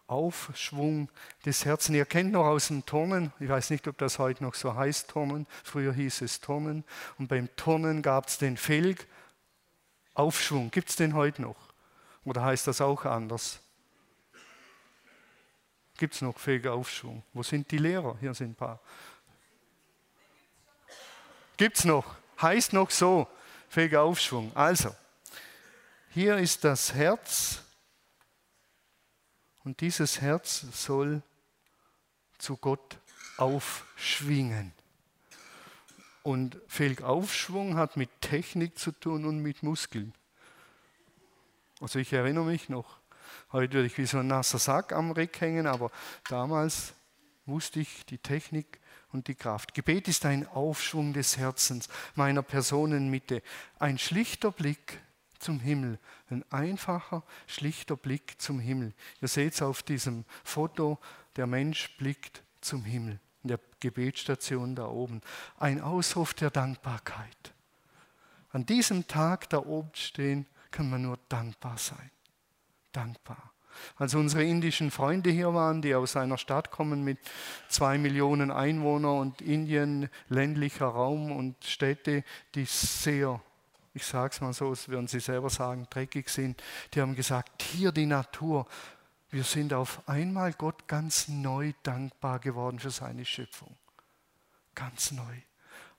Aufschwung 0.06 1.10
des 1.44 1.64
Herzens. 1.64 1.96
Ihr 1.96 2.04
kennt 2.04 2.32
noch 2.32 2.46
aus 2.46 2.68
dem 2.68 2.86
Turnen, 2.86 3.32
ich 3.40 3.48
weiß 3.48 3.70
nicht, 3.70 3.88
ob 3.88 3.98
das 3.98 4.18
heute 4.18 4.44
noch 4.44 4.54
so 4.54 4.74
heißt, 4.74 5.08
Turnen. 5.08 5.46
Früher 5.64 5.92
hieß 5.92 6.22
es 6.22 6.40
Turnen. 6.40 6.84
Und 7.18 7.28
beim 7.28 7.48
Turnen 7.56 8.02
gab 8.02 8.28
es 8.28 8.38
den 8.38 8.56
Felg 8.56 9.06
Aufschwung, 10.14 10.70
gibt 10.70 10.88
es 10.88 10.96
den 10.96 11.14
heute 11.14 11.42
noch? 11.42 11.56
Oder 12.24 12.42
heißt 12.42 12.66
das 12.66 12.80
auch 12.80 13.04
anders? 13.04 13.60
Gibt 15.98 16.14
es 16.14 16.22
noch 16.22 16.38
fähiger 16.38 16.72
Aufschwung? 16.72 17.22
Wo 17.32 17.42
sind 17.42 17.70
die 17.70 17.78
Lehrer? 17.78 18.16
Hier 18.20 18.34
sind 18.34 18.50
ein 18.50 18.54
paar. 18.54 18.80
Gibt 21.56 21.78
es 21.78 21.84
noch? 21.84 22.16
Heißt 22.40 22.72
noch 22.72 22.90
so, 22.90 23.26
fähiger 23.68 24.02
Aufschwung. 24.02 24.52
Also, 24.54 24.94
hier 26.10 26.36
ist 26.38 26.64
das 26.64 26.94
Herz 26.94 27.62
und 29.66 29.80
dieses 29.80 30.20
Herz 30.20 30.64
soll 30.72 31.22
zu 32.38 32.56
Gott 32.56 32.98
aufschwingen. 33.36 34.72
Und 36.22 36.56
Felgaufschwung 36.68 37.74
hat 37.74 37.96
mit 37.96 38.08
Technik 38.20 38.78
zu 38.78 38.92
tun 38.92 39.24
und 39.24 39.40
mit 39.40 39.64
Muskeln. 39.64 40.14
Also 41.80 41.98
ich 41.98 42.12
erinnere 42.12 42.44
mich 42.44 42.68
noch, 42.68 43.00
heute 43.50 43.74
würde 43.74 43.86
ich 43.88 43.98
wie 43.98 44.06
so 44.06 44.18
ein 44.18 44.28
nasser 44.28 44.60
Sack 44.60 44.92
am 44.92 45.10
Reck 45.10 45.40
hängen, 45.40 45.66
aber 45.66 45.90
damals 46.28 46.94
wusste 47.44 47.80
ich 47.80 48.06
die 48.06 48.18
Technik 48.18 48.78
und 49.10 49.26
die 49.26 49.34
Kraft. 49.34 49.74
Gebet 49.74 50.06
ist 50.06 50.24
ein 50.26 50.46
Aufschwung 50.46 51.12
des 51.12 51.38
Herzens, 51.38 51.88
meiner 52.14 52.42
Personenmitte, 52.42 53.42
ein 53.80 53.98
schlichter 53.98 54.52
Blick 54.52 55.00
zum 55.46 55.60
Himmel, 55.60 56.00
ein 56.28 56.44
einfacher, 56.50 57.22
schlichter 57.46 57.96
Blick 57.96 58.34
zum 58.38 58.58
Himmel. 58.58 58.92
Ihr 59.22 59.28
seht 59.28 59.54
es 59.54 59.62
auf 59.62 59.84
diesem 59.84 60.24
Foto, 60.42 60.98
der 61.36 61.46
Mensch 61.46 61.96
blickt 61.98 62.42
zum 62.60 62.84
Himmel 62.84 63.20
in 63.44 63.48
der 63.48 63.60
Gebetsstation 63.78 64.74
da 64.74 64.88
oben. 64.88 65.20
Ein 65.56 65.80
Ausruf 65.80 66.34
der 66.34 66.50
Dankbarkeit. 66.50 67.54
An 68.50 68.66
diesem 68.66 69.06
Tag 69.06 69.48
da 69.50 69.58
oben 69.58 69.90
stehen, 69.94 70.46
kann 70.72 70.90
man 70.90 71.02
nur 71.02 71.18
dankbar 71.28 71.78
sein. 71.78 72.10
Dankbar. 72.90 73.52
Als 73.96 74.16
unsere 74.16 74.42
indischen 74.42 74.90
Freunde 74.90 75.30
hier 75.30 75.54
waren, 75.54 75.80
die 75.80 75.94
aus 75.94 76.16
einer 76.16 76.38
Stadt 76.38 76.72
kommen 76.72 77.04
mit 77.04 77.18
zwei 77.68 77.98
Millionen 77.98 78.50
Einwohnern 78.50 79.20
und 79.20 79.42
Indien, 79.42 80.08
ländlicher 80.28 80.86
Raum 80.86 81.30
und 81.30 81.62
Städte, 81.64 82.24
die 82.56 82.64
sehr, 82.64 83.40
ich 83.96 84.04
sage 84.04 84.32
es 84.34 84.40
mal 84.42 84.52
so, 84.52 84.70
das 84.70 84.88
würden 84.88 85.08
sie 85.08 85.20
selber 85.20 85.48
sagen, 85.48 85.86
dreckig 85.88 86.28
sind, 86.28 86.62
die 86.92 87.00
haben 87.00 87.16
gesagt, 87.16 87.62
hier 87.62 87.92
die 87.92 88.06
Natur, 88.06 88.66
wir 89.30 89.42
sind 89.42 89.72
auf 89.72 90.06
einmal 90.06 90.52
Gott 90.52 90.86
ganz 90.86 91.28
neu 91.28 91.72
dankbar 91.82 92.38
geworden 92.38 92.78
für 92.78 92.90
seine 92.90 93.24
Schöpfung. 93.24 93.74
Ganz 94.74 95.10
neu. 95.12 95.42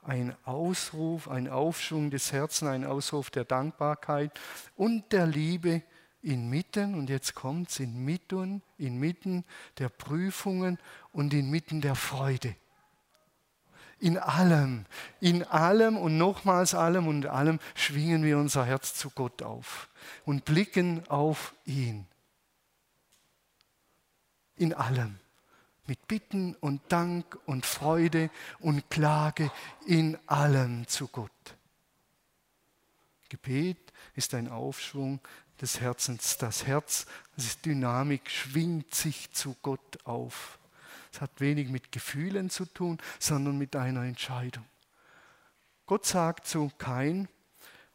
ein 0.07 0.35
Ausruf, 0.45 1.27
ein 1.27 1.49
Aufschwung 1.49 2.09
des 2.11 2.31
Herzens, 2.31 2.69
ein 2.69 2.85
Ausruf 2.85 3.29
der 3.29 3.43
Dankbarkeit 3.43 4.31
und 4.75 5.11
der 5.11 5.25
Liebe 5.27 5.83
inmitten, 6.21 6.95
und 6.95 7.09
jetzt 7.09 7.35
kommt 7.35 7.69
es, 7.69 7.79
inmitten, 7.79 8.61
inmitten 8.77 9.43
der 9.77 9.89
Prüfungen 9.89 10.77
und 11.11 11.33
inmitten 11.33 11.81
der 11.81 11.95
Freude. 11.95 12.55
In 13.99 14.17
allem, 14.17 14.85
in 15.19 15.43
allem 15.43 15.97
und 15.97 16.17
nochmals 16.17 16.75
allem 16.75 17.07
und 17.07 17.25
allem 17.25 17.59
schwingen 17.73 18.23
wir 18.23 18.37
unser 18.37 18.65
Herz 18.65 18.93
zu 18.93 19.09
Gott 19.09 19.41
auf 19.41 19.89
und 20.25 20.45
blicken 20.45 21.07
auf 21.07 21.55
ihn. 21.65 22.05
In 24.55 24.73
allem. 24.73 25.19
Mit 25.87 26.05
Bitten 26.07 26.53
und 26.55 26.81
Dank 26.89 27.39
und 27.45 27.65
Freude 27.65 28.29
und 28.59 28.89
Klage 28.89 29.51
in 29.85 30.17
allem 30.27 30.85
zu 30.87 31.07
Gott. 31.07 31.31
Gebet 33.29 33.93
ist 34.15 34.33
ein 34.33 34.49
Aufschwung 34.49 35.21
des 35.61 35.79
Herzens. 35.79 36.37
Das 36.37 36.65
Herz, 36.65 37.05
das 37.35 37.45
ist 37.45 37.65
Dynamik, 37.65 38.29
schwingt 38.29 38.93
sich 38.93 39.31
zu 39.31 39.55
Gott 39.61 40.05
auf. 40.05 40.56
Es 41.17 41.21
hat 41.21 41.41
wenig 41.41 41.69
mit 41.69 41.91
Gefühlen 41.91 42.51
zu 42.51 42.65
tun, 42.65 42.99
sondern 43.17 43.57
mit 43.57 43.75
einer 43.75 44.03
Entscheidung. 44.03 44.63
Gott 45.87 46.05
sagt 46.05 46.45
zu 46.45 46.69
Kain, 46.77 47.27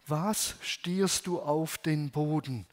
was 0.09 0.57
stierst 0.61 1.29
du 1.29 1.39
auf 1.39 1.79
den 1.79 2.11
Boden? 2.11 2.67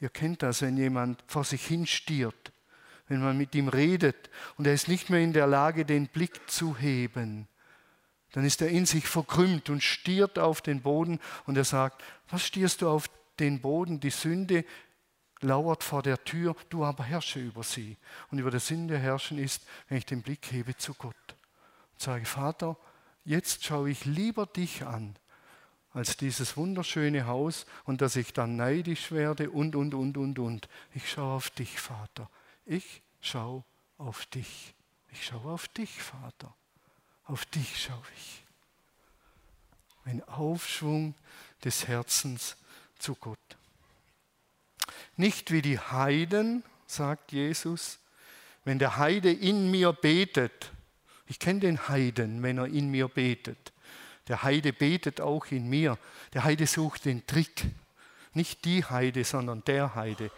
Ihr 0.00 0.08
kennt 0.08 0.42
das, 0.42 0.60
wenn 0.60 0.76
jemand 0.76 1.22
vor 1.28 1.44
sich 1.44 1.64
hin 1.64 1.86
stiert, 1.86 2.50
wenn 3.06 3.22
man 3.22 3.38
mit 3.38 3.54
ihm 3.54 3.68
redet 3.68 4.28
und 4.56 4.66
er 4.66 4.74
ist 4.74 4.88
nicht 4.88 5.08
mehr 5.08 5.20
in 5.20 5.32
der 5.32 5.46
Lage, 5.46 5.84
den 5.84 6.08
Blick 6.08 6.50
zu 6.50 6.76
heben. 6.76 7.46
Dann 8.32 8.44
ist 8.44 8.60
er 8.60 8.70
in 8.70 8.86
sich 8.86 9.06
verkrümmt 9.06 9.70
und 9.70 9.84
stiert 9.84 10.36
auf 10.36 10.62
den 10.62 10.82
Boden 10.82 11.20
und 11.46 11.56
er 11.56 11.62
sagt, 11.62 12.02
was 12.28 12.44
stierst 12.44 12.82
du 12.82 12.88
auf 12.88 13.08
den 13.38 13.60
Boden? 13.60 14.00
Die 14.00 14.10
Sünde 14.10 14.64
lauert 15.44 15.84
vor 15.84 16.02
der 16.02 16.22
Tür, 16.24 16.56
du 16.70 16.84
aber 16.84 17.04
herrsche 17.04 17.38
über 17.38 17.62
sie. 17.62 17.96
Und 18.30 18.38
über 18.38 18.50
der 18.50 18.60
Sünde 18.60 18.98
herrschen 18.98 19.38
ist, 19.38 19.62
wenn 19.88 19.98
ich 19.98 20.06
den 20.06 20.22
Blick 20.22 20.50
hebe 20.50 20.76
zu 20.76 20.94
Gott 20.94 21.14
und 21.92 22.00
sage, 22.00 22.24
Vater, 22.24 22.76
jetzt 23.24 23.64
schaue 23.64 23.90
ich 23.90 24.04
lieber 24.04 24.46
dich 24.46 24.84
an, 24.84 25.16
als 25.92 26.16
dieses 26.16 26.56
wunderschöne 26.56 27.26
Haus 27.26 27.66
und 27.84 28.00
dass 28.00 28.16
ich 28.16 28.32
dann 28.32 28.56
neidisch 28.56 29.12
werde 29.12 29.50
und, 29.50 29.76
und, 29.76 29.94
und, 29.94 30.16
und, 30.16 30.38
und. 30.38 30.68
Ich 30.92 31.08
schaue 31.08 31.34
auf 31.36 31.50
dich, 31.50 31.80
Vater. 31.80 32.28
Ich 32.66 33.02
schaue 33.20 33.62
auf 33.98 34.26
dich. 34.26 34.74
Ich 35.12 35.24
schaue 35.26 35.52
auf 35.52 35.68
dich, 35.68 36.02
Vater. 36.02 36.52
Auf 37.26 37.46
dich 37.46 37.80
schaue 37.80 38.02
ich. 38.16 38.44
Ein 40.04 40.22
Aufschwung 40.28 41.14
des 41.64 41.86
Herzens 41.86 42.56
zu 42.98 43.14
Gott. 43.14 43.38
Nicht 45.16 45.50
wie 45.50 45.62
die 45.62 45.78
Heiden, 45.78 46.64
sagt 46.86 47.32
Jesus, 47.32 47.98
wenn 48.64 48.78
der 48.78 48.96
Heide 48.96 49.32
in 49.32 49.70
mir 49.70 49.92
betet. 49.92 50.72
Ich 51.26 51.38
kenne 51.38 51.60
den 51.60 51.88
Heiden, 51.88 52.42
wenn 52.42 52.58
er 52.58 52.66
in 52.66 52.90
mir 52.90 53.08
betet. 53.08 53.72
Der 54.28 54.42
Heide 54.42 54.72
betet 54.72 55.20
auch 55.20 55.46
in 55.46 55.68
mir. 55.68 55.98
Der 56.32 56.44
Heide 56.44 56.66
sucht 56.66 57.04
den 57.04 57.26
Trick. 57.26 57.66
Nicht 58.32 58.64
die 58.64 58.84
Heide, 58.84 59.24
sondern 59.24 59.62
der 59.64 59.94
Heide. 59.94 60.30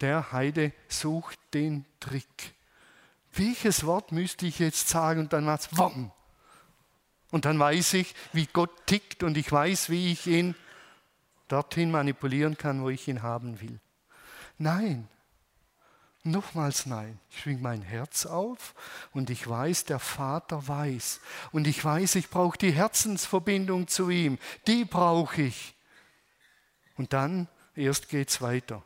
Der 0.00 0.32
Heide 0.32 0.72
sucht 0.88 1.38
den 1.54 1.84
Trick. 2.00 2.54
Welches 3.32 3.86
Wort 3.86 4.12
müsste 4.12 4.46
ich 4.46 4.58
jetzt 4.58 4.88
sagen 4.88 5.20
und 5.20 5.32
dann 5.32 5.44
macht's 5.44 5.68
Wom. 5.76 6.10
Und 7.30 7.44
dann 7.44 7.58
weiß 7.58 7.94
ich, 7.94 8.14
wie 8.32 8.46
Gott 8.46 8.86
tickt 8.86 9.22
und 9.22 9.36
ich 9.36 9.50
weiß, 9.50 9.90
wie 9.90 10.12
ich 10.12 10.26
ihn 10.26 10.54
dorthin 11.46 11.90
manipulieren 11.90 12.56
kann, 12.56 12.82
wo 12.82 12.90
ich 12.90 13.06
ihn 13.06 13.22
haben 13.22 13.60
will. 13.60 13.78
Nein, 14.58 15.08
Nochmals 16.24 16.86
nein. 16.86 17.18
Ich 17.30 17.40
schwing 17.40 17.62
mein 17.62 17.82
Herz 17.82 18.26
auf 18.26 18.74
und 19.12 19.30
ich 19.30 19.48
weiß, 19.48 19.84
der 19.84 19.98
Vater 19.98 20.66
weiß. 20.66 21.20
Und 21.52 21.66
ich 21.66 21.82
weiß, 21.82 22.16
ich 22.16 22.28
brauche 22.28 22.58
die 22.58 22.72
Herzensverbindung 22.72 23.88
zu 23.88 24.10
ihm. 24.10 24.38
Die 24.66 24.84
brauche 24.84 25.42
ich. 25.42 25.74
Und 26.96 27.12
dann 27.12 27.48
erst 27.74 28.08
geht 28.08 28.28
es 28.28 28.42
weiter. 28.42 28.82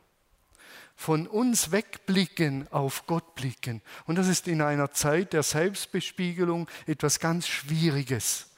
Von 0.94 1.26
uns 1.26 1.72
wegblicken, 1.72 2.68
auf 2.70 3.06
Gott 3.06 3.34
blicken. 3.34 3.80
Und 4.06 4.16
das 4.16 4.28
ist 4.28 4.46
in 4.46 4.60
einer 4.60 4.92
Zeit 4.92 5.32
der 5.32 5.42
Selbstbespiegelung 5.42 6.68
etwas 6.86 7.18
ganz 7.18 7.48
Schwieriges. 7.48 8.50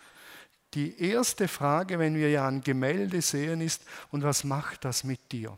Die 0.75 1.01
erste 1.01 1.47
Frage, 1.47 2.01
wenn 2.01 2.17
wir 2.17 2.29
ja 2.29 2.49
ein 2.49 2.61
Gemälde 2.61 3.23
sehen, 3.23 3.61
ist, 3.61 3.83
und 4.11 4.25
was 4.25 4.43
macht 4.43 4.85
das 4.85 5.05
mit 5.05 5.31
dir? 5.31 5.57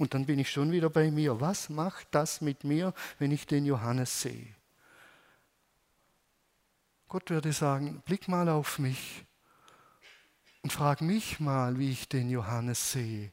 Und 0.00 0.14
dann 0.14 0.24
bin 0.24 0.38
ich 0.38 0.50
schon 0.50 0.72
wieder 0.72 0.88
bei 0.88 1.10
mir. 1.10 1.42
Was 1.42 1.68
macht 1.68 2.06
das 2.12 2.40
mit 2.40 2.64
mir, 2.64 2.94
wenn 3.18 3.32
ich 3.32 3.46
den 3.46 3.66
Johannes 3.66 4.22
sehe? 4.22 4.56
Gott 7.06 7.28
würde 7.28 7.52
sagen, 7.52 8.00
blick 8.06 8.26
mal 8.26 8.48
auf 8.48 8.78
mich 8.78 9.26
und 10.62 10.72
frag 10.72 11.02
mich 11.02 11.38
mal, 11.38 11.78
wie 11.78 11.90
ich 11.90 12.08
den 12.08 12.30
Johannes 12.30 12.92
sehe. 12.92 13.30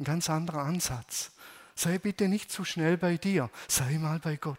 Ein 0.00 0.04
ganz 0.04 0.28
anderer 0.28 0.62
Ansatz. 0.62 1.30
Sei 1.76 1.98
bitte 1.98 2.26
nicht 2.26 2.50
zu 2.50 2.64
schnell 2.64 2.96
bei 2.96 3.18
dir, 3.18 3.50
sei 3.68 3.98
mal 3.98 4.18
bei 4.18 4.34
Gott 4.34 4.58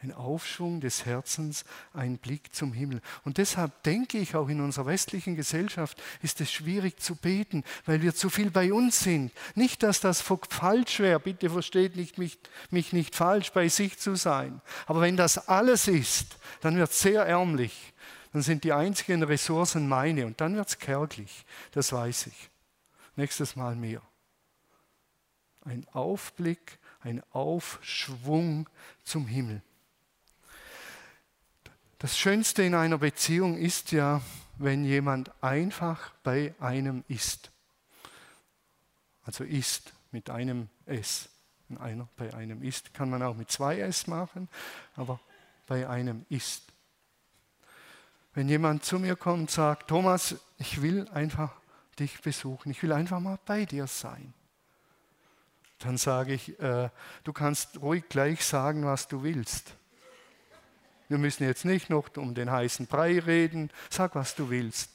ein 0.00 0.12
Aufschwung 0.12 0.80
des 0.80 1.06
Herzens, 1.06 1.64
ein 1.92 2.18
Blick 2.18 2.54
zum 2.54 2.72
Himmel. 2.72 3.00
Und 3.24 3.38
deshalb 3.38 3.82
denke 3.82 4.18
ich, 4.18 4.36
auch 4.36 4.48
in 4.48 4.60
unserer 4.60 4.86
westlichen 4.86 5.34
Gesellschaft 5.34 6.00
ist 6.22 6.40
es 6.40 6.52
schwierig 6.52 7.00
zu 7.00 7.16
beten, 7.16 7.64
weil 7.84 8.00
wir 8.00 8.14
zu 8.14 8.30
viel 8.30 8.50
bei 8.50 8.72
uns 8.72 9.00
sind. 9.00 9.32
Nicht, 9.56 9.82
dass 9.82 10.00
das 10.00 10.20
falsch 10.20 11.00
wäre, 11.00 11.18
bitte 11.18 11.50
versteht 11.50 11.96
nicht 11.96 12.16
mich, 12.16 12.38
mich 12.70 12.92
nicht 12.92 13.16
falsch, 13.16 13.52
bei 13.52 13.68
sich 13.68 13.98
zu 13.98 14.14
sein. 14.14 14.60
Aber 14.86 15.00
wenn 15.00 15.16
das 15.16 15.48
alles 15.48 15.88
ist, 15.88 16.38
dann 16.60 16.76
wird 16.76 16.90
es 16.90 17.00
sehr 17.00 17.24
ärmlich. 17.24 17.92
Dann 18.32 18.42
sind 18.42 18.62
die 18.62 18.72
einzigen 18.72 19.22
Ressourcen 19.24 19.88
meine 19.88 20.26
und 20.26 20.40
dann 20.40 20.54
wird 20.54 20.68
es 20.68 20.78
kärglich. 20.78 21.44
Das 21.72 21.92
weiß 21.92 22.28
ich. 22.28 22.50
Nächstes 23.16 23.56
Mal 23.56 23.74
mehr. 23.74 24.02
Ein 25.62 25.86
Aufblick, 25.92 26.78
ein 27.00 27.20
Aufschwung 27.32 28.68
zum 29.02 29.26
Himmel. 29.26 29.62
Das 32.00 32.16
Schönste 32.16 32.62
in 32.62 32.76
einer 32.76 32.98
Beziehung 32.98 33.56
ist 33.58 33.90
ja, 33.90 34.22
wenn 34.56 34.84
jemand 34.84 35.32
einfach 35.42 36.12
bei 36.22 36.54
einem 36.60 37.02
ist. 37.08 37.50
Also 39.24 39.42
ist 39.42 39.92
mit 40.12 40.30
einem 40.30 40.68
S. 40.86 41.28
Wenn 41.68 41.78
einer 41.78 42.08
bei 42.16 42.32
einem 42.34 42.62
ist, 42.62 42.94
kann 42.94 43.10
man 43.10 43.20
auch 43.24 43.34
mit 43.34 43.50
zwei 43.50 43.80
S 43.80 44.06
machen, 44.06 44.48
aber 44.94 45.18
bei 45.66 45.88
einem 45.88 46.24
ist. 46.28 46.62
Wenn 48.32 48.48
jemand 48.48 48.84
zu 48.84 49.00
mir 49.00 49.16
kommt 49.16 49.40
und 49.40 49.50
sagt, 49.50 49.88
Thomas, 49.88 50.36
ich 50.58 50.80
will 50.80 51.08
einfach 51.08 51.52
dich 51.98 52.20
besuchen, 52.20 52.70
ich 52.70 52.80
will 52.80 52.92
einfach 52.92 53.18
mal 53.18 53.40
bei 53.44 53.64
dir 53.64 53.88
sein, 53.88 54.32
dann 55.80 55.98
sage 55.98 56.34
ich, 56.34 56.60
äh, 56.60 56.90
du 57.24 57.32
kannst 57.32 57.80
ruhig 57.80 58.08
gleich 58.08 58.44
sagen, 58.44 58.84
was 58.84 59.08
du 59.08 59.24
willst. 59.24 59.74
Wir 61.08 61.18
müssen 61.18 61.44
jetzt 61.44 61.64
nicht 61.64 61.90
noch 61.90 62.16
um 62.16 62.34
den 62.34 62.50
heißen 62.50 62.86
Brei 62.86 63.18
reden. 63.18 63.70
Sag, 63.90 64.14
was 64.14 64.34
du 64.34 64.50
willst. 64.50 64.90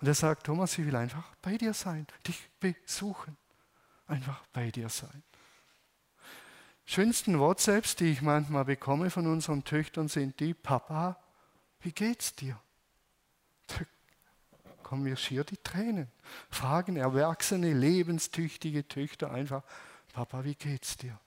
Und 0.00 0.08
er 0.08 0.14
sagt, 0.14 0.46
Thomas, 0.46 0.76
ich 0.78 0.86
will 0.86 0.96
einfach 0.96 1.24
bei 1.42 1.56
dir 1.56 1.74
sein, 1.74 2.06
dich 2.26 2.48
besuchen. 2.60 3.36
Einfach 4.06 4.42
bei 4.52 4.70
dir 4.70 4.88
sein. 4.88 5.22
Schönsten 6.86 7.38
WhatsApps, 7.38 7.96
die 7.96 8.12
ich 8.12 8.20
manchmal 8.20 8.66
bekomme 8.66 9.08
von 9.08 9.26
unseren 9.26 9.64
Töchtern, 9.64 10.08
sind 10.08 10.38
die, 10.40 10.52
Papa, 10.52 11.18
wie 11.80 11.92
geht's 11.92 12.34
dir? 12.34 12.58
Da 13.66 13.76
kommen 14.82 15.04
mir 15.04 15.16
schier 15.16 15.44
die 15.44 15.56
Tränen. 15.56 16.10
Fragen 16.50 16.96
erwachsene, 16.96 17.72
lebenstüchtige 17.72 18.86
Töchter 18.86 19.30
einfach, 19.30 19.62
Papa, 20.12 20.44
wie 20.44 20.54
geht's 20.54 20.98
dir? 20.98 21.18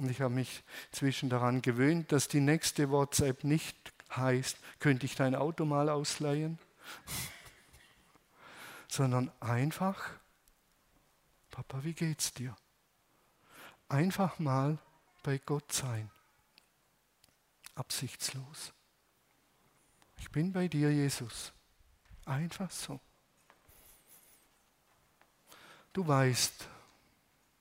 Und 0.00 0.10
ich 0.10 0.22
habe 0.22 0.32
mich 0.32 0.64
zwischen 0.92 1.28
daran 1.28 1.60
gewöhnt, 1.60 2.10
dass 2.10 2.26
die 2.26 2.40
nächste 2.40 2.88
WhatsApp 2.88 3.44
nicht 3.44 3.76
heißt, 4.16 4.56
könnte 4.78 5.04
ich 5.04 5.14
dein 5.14 5.34
Auto 5.34 5.66
mal 5.66 5.90
ausleihen? 5.90 6.58
Sondern 8.88 9.30
einfach, 9.40 10.08
Papa, 11.50 11.84
wie 11.84 11.92
geht's 11.92 12.32
dir? 12.32 12.56
Einfach 13.90 14.38
mal 14.38 14.78
bei 15.22 15.36
Gott 15.36 15.70
sein. 15.70 16.10
Absichtslos. 17.74 18.72
Ich 20.16 20.30
bin 20.30 20.50
bei 20.50 20.66
dir, 20.66 20.90
Jesus. 20.90 21.52
Einfach 22.24 22.70
so. 22.70 22.98
Du 25.92 26.08
weißt, 26.08 26.68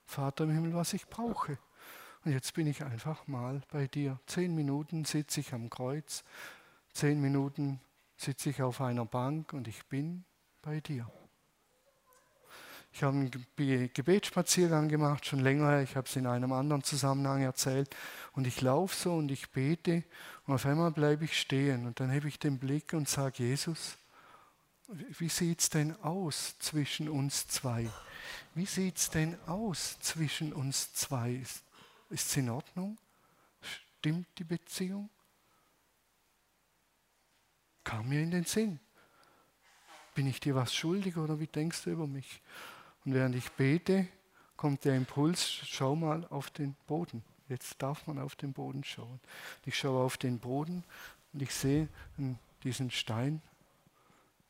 Vater 0.05 0.45
im 0.45 0.51
Himmel, 0.51 0.73
was 0.73 0.93
ich 0.93 1.05
brauche. 1.05 1.57
Und 2.29 2.33
jetzt 2.33 2.53
bin 2.53 2.67
ich 2.67 2.83
einfach 2.83 3.25
mal 3.25 3.63
bei 3.71 3.87
dir. 3.87 4.19
Zehn 4.27 4.53
Minuten 4.53 5.03
sitze 5.03 5.39
ich 5.39 5.51
am 5.51 5.67
Kreuz, 5.67 6.23
zehn 6.93 7.19
Minuten 7.19 7.79
sitze 8.17 8.51
ich 8.51 8.61
auf 8.61 8.81
einer 8.81 9.03
Bank 9.03 9.51
und 9.51 9.67
ich 9.67 9.83
bin 9.87 10.25
bei 10.61 10.79
dir. 10.79 11.09
Ich 12.93 13.01
habe 13.01 13.17
einen 13.17 13.31
Gebetsspaziergang 13.31 14.89
gemacht, 14.89 15.25
schon 15.25 15.39
länger. 15.39 15.81
Ich 15.81 15.95
habe 15.95 16.07
es 16.07 16.15
in 16.17 16.27
einem 16.27 16.51
anderen 16.53 16.83
Zusammenhang 16.83 17.41
erzählt. 17.41 17.95
Und 18.33 18.45
ich 18.45 18.61
laufe 18.61 18.95
so 18.95 19.15
und 19.15 19.31
ich 19.31 19.49
bete 19.49 20.03
und 20.45 20.53
auf 20.53 20.67
einmal 20.67 20.91
bleibe 20.91 21.25
ich 21.25 21.35
stehen. 21.35 21.87
Und 21.87 21.99
dann 21.99 22.11
hebe 22.11 22.27
ich 22.27 22.37
den 22.37 22.59
Blick 22.59 22.93
und 22.93 23.09
sage, 23.09 23.41
Jesus, 23.41 23.97
wie 24.87 25.29
sieht 25.29 25.61
es 25.61 25.71
denn 25.71 25.99
aus 26.03 26.59
zwischen 26.59 27.09
uns 27.09 27.47
zwei? 27.47 27.89
Wie 28.53 28.67
sieht 28.67 28.97
es 28.97 29.09
denn 29.09 29.35
aus 29.47 29.97
zwischen 29.99 30.53
uns 30.53 30.93
zwei? 30.93 31.41
Ist 32.09 32.27
es 32.27 32.37
in 32.37 32.49
Ordnung? 32.49 32.97
Stimmt 33.99 34.27
die 34.37 34.43
Beziehung? 34.43 35.09
Kam 37.83 38.09
mir 38.09 38.21
in 38.21 38.31
den 38.31 38.45
Sinn. 38.45 38.79
Bin 40.15 40.27
ich 40.27 40.39
dir 40.39 40.55
was 40.55 40.73
schuldig 40.73 41.17
oder 41.17 41.39
wie 41.39 41.47
denkst 41.47 41.83
du 41.83 41.91
über 41.91 42.07
mich? 42.07 42.41
Und 43.05 43.13
während 43.13 43.35
ich 43.35 43.51
bete, 43.51 44.07
kommt 44.57 44.83
der 44.85 44.95
Impuls, 44.95 45.43
schau 45.43 45.95
mal 45.95 46.25
auf 46.27 46.49
den 46.49 46.75
Boden. 46.87 47.23
Jetzt 47.47 47.81
darf 47.81 48.05
man 48.07 48.19
auf 48.19 48.35
den 48.35 48.53
Boden 48.53 48.83
schauen. 48.83 49.19
Ich 49.65 49.77
schaue 49.77 50.03
auf 50.03 50.17
den 50.17 50.39
Boden 50.39 50.83
und 51.33 51.41
ich 51.41 51.53
sehe 51.53 51.87
diesen 52.63 52.91
Stein 52.91 53.41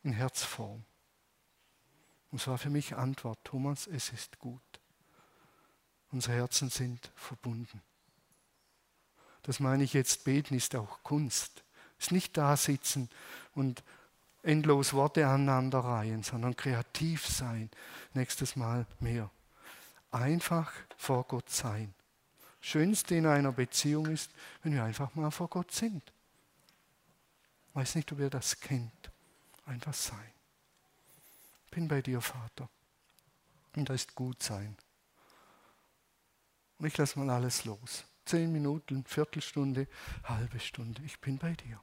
in 0.04 0.12
Herzform. 0.12 0.84
Und 2.32 2.42
es 2.42 2.48
war 2.48 2.58
für 2.58 2.70
mich 2.70 2.96
Antwort, 2.96 3.40
Thomas, 3.44 3.88
es 3.88 4.12
ist 4.12 4.40
gut. 4.40 4.62
Unsere 6.12 6.36
Herzen 6.38 6.70
sind 6.70 7.12
verbunden. 7.16 7.82
Das 9.44 9.60
meine 9.60 9.84
ich 9.84 9.94
jetzt, 9.94 10.24
beten 10.24 10.56
ist 10.56 10.76
auch 10.76 11.04
Kunst. 11.04 11.64
Es 11.98 12.06
ist 12.06 12.12
nicht 12.12 12.38
da 12.38 12.56
sitzen 12.58 13.10
und 13.56 13.84
endlos 14.44 14.94
Worte 14.94 15.28
aneinander 15.28 15.80
reihen, 15.80 16.24
sondern 16.24 16.56
kreativ 16.56 17.28
sein. 17.28 17.70
Nächstes 18.14 18.56
Mal 18.56 18.86
mehr. 19.00 19.30
Einfach 20.12 20.72
vor 20.98 21.24
Gott 21.26 21.50
sein. 21.50 21.94
Schönste 22.62 23.16
in 23.16 23.26
einer 23.26 23.52
Beziehung 23.52 24.08
ist, 24.08 24.32
wenn 24.64 24.74
wir 24.74 24.84
einfach 24.84 25.14
mal 25.16 25.32
vor 25.32 25.48
Gott 25.48 25.72
sind. 25.72 26.04
Ich 27.70 27.76
weiß 27.76 27.96
nicht, 27.96 28.12
ob 28.12 28.20
ihr 28.20 28.30
das 28.30 28.60
kennt. 28.60 29.12
Einfach 29.66 29.94
sein. 29.94 30.32
Bin 31.72 31.88
bei 31.88 32.02
dir, 32.02 32.22
Vater. 32.22 32.68
Und 33.76 33.90
da 33.90 33.94
ist 33.94 34.16
gut 34.16 34.42
sein. 34.42 34.76
Und 36.80 36.88
ich 36.88 36.98
lasse 36.98 37.20
mal 37.20 37.30
alles 37.30 37.66
los. 37.66 38.06
Zehn 38.26 38.52
Minuten, 38.52 39.04
Viertelstunde, 39.06 39.88
halbe 40.24 40.60
Stunde. 40.60 41.02
Ich 41.06 41.20
bin 41.20 41.38
bei 41.38 41.54
dir. 41.54 41.80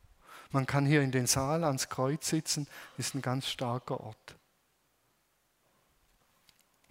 Man 0.50 0.66
kann 0.66 0.87
hier 0.87 1.02
in 1.02 1.12
den 1.12 1.26
Saal 1.26 1.64
ans 1.64 1.88
Kreuz 1.88 2.28
sitzen, 2.28 2.66
ist 2.98 3.14
ein 3.14 3.22
ganz 3.22 3.48
starker 3.48 4.00
Ort. 4.00 4.37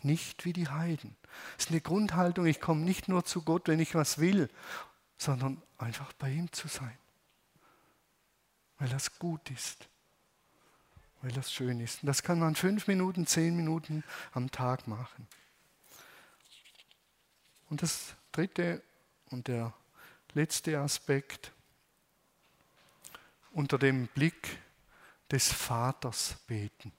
Nicht 0.02 0.46
wie 0.46 0.54
die 0.54 0.68
Heiden. 0.68 1.16
Es 1.58 1.66
ist 1.66 1.72
eine 1.72 1.82
Grundhaltung, 1.82 2.46
ich 2.46 2.62
komme 2.62 2.82
nicht 2.82 3.08
nur 3.08 3.26
zu 3.26 3.42
Gott, 3.42 3.68
wenn 3.68 3.80
ich 3.80 3.96
was 3.96 4.20
will, 4.20 4.50
sondern 5.18 5.62
einfach 5.78 6.14
bei 6.14 6.30
ihm 6.30 6.52
zu 6.52 6.68
sein. 6.68 6.98
Weil 8.78 8.90
das 8.90 9.18
gut 9.18 9.50
ist. 9.50 9.88
Weil 11.22 11.32
das 11.32 11.52
schön 11.52 11.80
ist. 11.80 12.04
Und 12.04 12.08
das 12.08 12.22
kann 12.22 12.40
man 12.40 12.56
fünf 12.56 12.88
Minuten, 12.88 13.26
zehn 13.26 13.56
Minuten 13.56 14.04
am 14.34 14.52
Tag 14.52 14.88
machen. 14.88 15.28
Und 17.70 17.82
das 17.82 18.16
dritte 18.32 18.82
und 19.32 19.48
der 19.48 19.74
letzte 20.34 20.80
Aspekt, 20.80 21.52
unter 23.52 23.78
dem 23.78 24.08
Blick 24.08 24.60
des 25.32 25.52
Vaters 25.52 26.36
beten. 26.46 26.92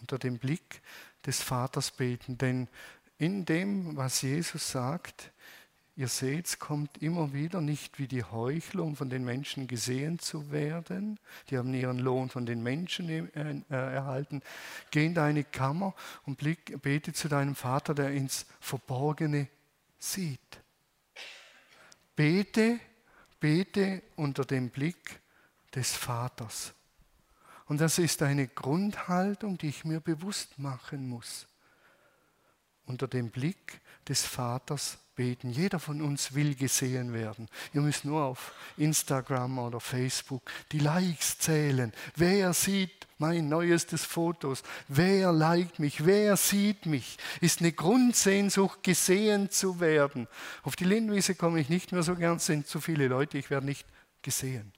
Unter 0.00 0.18
dem 0.18 0.38
Blick 0.38 0.82
des 1.24 1.40
Vaters 1.40 1.92
beten. 1.92 2.36
Denn 2.36 2.68
in 3.16 3.44
dem, 3.44 3.96
was 3.96 4.22
Jesus 4.22 4.70
sagt, 4.70 5.30
ihr 5.96 6.08
seht, 6.08 6.46
es 6.46 6.58
kommt 6.58 7.02
immer 7.02 7.32
wieder 7.32 7.60
nicht 7.60 7.98
wie 7.98 8.08
die 8.08 8.24
Heuchler, 8.24 8.82
um 8.82 8.96
von 8.96 9.10
den 9.10 9.24
Menschen 9.24 9.66
gesehen 9.66 10.18
zu 10.18 10.50
werden. 10.50 11.20
Die 11.48 11.58
haben 11.58 11.72
ihren 11.72 11.98
Lohn 11.98 12.30
von 12.30 12.46
den 12.46 12.62
Menschen 12.62 13.08
äh, 13.08 13.62
erhalten. 13.68 14.42
Geh 14.90 15.06
in 15.06 15.14
deine 15.14 15.44
Kammer 15.44 15.94
und 16.24 16.38
blick, 16.38 16.80
bete 16.82 17.12
zu 17.12 17.28
deinem 17.28 17.54
Vater, 17.54 17.94
der 17.94 18.10
ins 18.10 18.46
Verborgene 18.60 19.48
sieht. 19.98 20.40
Bete 22.16 22.80
bete 23.40 24.02
unter 24.16 24.44
dem 24.44 24.70
Blick 24.70 25.20
des 25.74 25.94
Vaters. 25.94 26.72
Und 27.66 27.80
das 27.80 27.98
ist 27.98 28.22
eine 28.22 28.48
Grundhaltung, 28.48 29.58
die 29.58 29.68
ich 29.68 29.84
mir 29.84 30.00
bewusst 30.00 30.58
machen 30.58 31.08
muss. 31.08 31.46
Unter 32.86 33.06
dem 33.06 33.30
Blick 33.30 33.80
des 34.08 34.24
Vaters 34.24 34.98
beten. 35.14 35.50
Jeder 35.50 35.78
von 35.78 36.02
uns 36.02 36.34
will 36.34 36.54
gesehen 36.54 37.12
werden. 37.12 37.48
Ihr 37.72 37.80
müsst 37.80 38.04
nur 38.04 38.22
auf 38.22 38.52
Instagram 38.76 39.58
oder 39.58 39.80
Facebook 39.80 40.42
die 40.72 40.78
Likes 40.78 41.38
zählen. 41.38 41.92
Wer 42.16 42.52
sieht 42.52 43.06
mein 43.18 43.48
neuestes 43.48 44.04
Fotos. 44.04 44.62
Wer 44.88 45.32
liked 45.32 45.78
mich? 45.78 46.04
Wer 46.04 46.36
sieht 46.36 46.86
mich? 46.86 47.16
Ist 47.40 47.60
eine 47.60 47.72
Grundsehnsucht, 47.72 48.82
gesehen 48.82 49.50
zu 49.50 49.80
werden. 49.80 50.28
Auf 50.62 50.76
die 50.76 50.84
Lindwiese 50.84 51.34
komme 51.34 51.60
ich 51.60 51.68
nicht 51.68 51.92
mehr 51.92 52.02
so 52.02 52.16
gern, 52.16 52.36
es 52.36 52.46
sind 52.46 52.66
zu 52.66 52.80
viele 52.80 53.08
Leute, 53.08 53.38
ich 53.38 53.50
werde 53.50 53.66
nicht 53.66 53.86
gesehen. 54.22 54.72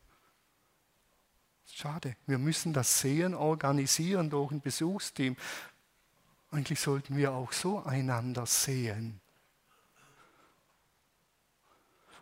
Schade, 1.66 2.16
wir 2.26 2.38
müssen 2.38 2.72
das 2.72 3.00
Sehen 3.00 3.34
organisieren 3.34 4.30
durch 4.30 4.50
ein 4.50 4.60
Besuchsteam. 4.60 5.36
Eigentlich 6.50 6.80
sollten 6.80 7.16
wir 7.16 7.32
auch 7.32 7.52
so 7.52 7.82
einander 7.84 8.46
sehen. 8.46 9.20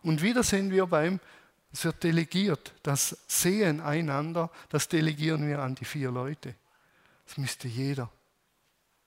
Und 0.05 0.21
wieder 0.21 0.43
sind 0.43 0.71
wir 0.71 0.85
beim 0.85 1.19
es 1.73 1.83
wird 1.83 2.03
delegiert. 2.03 2.73
Das 2.83 3.17
Sehen 3.27 3.81
einander, 3.81 4.49
das 4.69 4.87
delegieren 4.87 5.45
wir 5.45 5.59
an 5.59 5.75
die 5.75 5.83
vier 5.83 6.09
Leute. 6.09 6.55
Das 7.25 7.37
müsste 7.37 7.67
jeder 7.67 8.09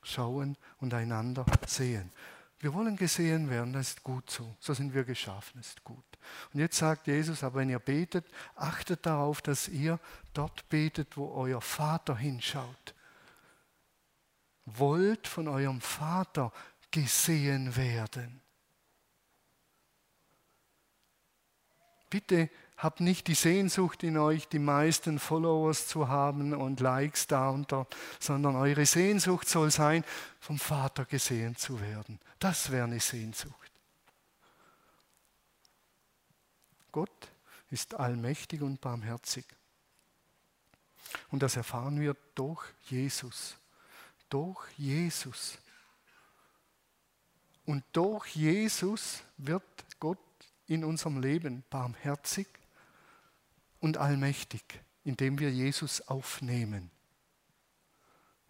schauen 0.03 0.55
und 0.79 0.93
einander 0.93 1.47
sehen. 1.67 2.13
Wir 2.61 2.75
wollen 2.75 2.97
gesehen 2.97 3.49
werden, 3.49 3.73
das 3.73 3.91
ist 3.91 4.03
gut 4.03 4.29
so. 4.29 4.55
So 4.61 4.75
sind 4.75 4.93
wir 4.93 5.05
geschaffen, 5.05 5.53
das 5.57 5.69
ist 5.69 5.83
gut. 5.83 6.05
Und 6.53 6.61
jetzt 6.61 6.77
sagt 6.77 7.07
Jesus, 7.07 7.43
aber 7.43 7.61
wenn 7.61 7.71
ihr 7.71 7.79
betet, 7.79 8.27
achtet 8.57 9.07
darauf, 9.07 9.41
dass 9.41 9.69
ihr 9.69 9.99
dort 10.35 10.69
betet, 10.69 11.17
wo 11.17 11.33
euer 11.33 11.63
Vater 11.63 12.19
hinschaut. 12.19 12.95
Wollt 14.67 15.27
von 15.27 15.49
eurem 15.49 15.81
Vater 15.81 16.53
gesehen 16.91 17.77
werden. 17.77 18.43
Bitte 22.11 22.51
habt 22.77 23.01
nicht 23.01 23.27
die 23.27 23.35
Sehnsucht 23.35 24.03
in 24.03 24.17
euch, 24.17 24.49
die 24.49 24.61
meisten 24.61 25.19
Followers 25.19 25.89
zu 25.89 26.09
haben 26.09 26.55
und 26.55 26.81
Likes 26.81 27.27
da 27.27 27.51
und 27.51 27.71
dort, 27.73 27.95
sondern 28.21 28.57
eure 28.57 28.87
Sehnsucht 28.87 29.49
soll 29.49 29.71
sein, 29.71 30.05
vom 30.41 30.59
Vater 30.59 31.05
gesehen 31.05 31.57
zu 31.57 31.81
werden. 31.81 32.21
Das 32.39 32.71
wäre 32.71 32.85
eine 32.85 33.01
Sehnsucht. 33.01 33.73
Gott 36.93 37.29
ist 37.71 37.95
allmächtig 37.95 38.63
und 38.63 38.81
barmherzig. 38.81 39.45
Und 41.31 41.43
das 41.43 41.57
erfahren 41.57 42.01
wir 42.01 42.17
durch 42.35 42.63
Jesus. 42.85 43.57
Durch 44.29 44.59
Jesus. 44.77 45.59
Und 47.67 47.85
durch 47.93 48.35
Jesus 48.35 49.23
wird 49.37 49.63
Gott 50.01 50.19
in 50.69 50.85
unserem 50.85 51.21
Leben 51.21 51.65
barmherzig 51.71 52.47
und 53.81 53.97
allmächtig, 53.97 54.63
indem 55.03 55.39
wir 55.39 55.51
Jesus 55.51 56.07
aufnehmen. 56.07 56.91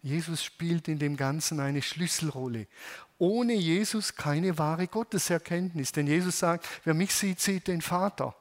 Jesus 0.01 0.43
spielt 0.43 0.87
in 0.87 0.99
dem 0.99 1.17
Ganzen 1.17 1.59
eine 1.59 1.81
Schlüsselrolle. 1.81 2.67
Ohne 3.17 3.53
Jesus 3.53 4.15
keine 4.15 4.57
wahre 4.57 4.87
Gotteserkenntnis. 4.87 5.91
Denn 5.91 6.07
Jesus 6.07 6.39
sagt, 6.39 6.65
wer 6.85 6.93
mich 6.93 7.13
sieht, 7.13 7.41
sieht 7.41 7.67
den 7.67 7.81
Vater. 7.81 8.35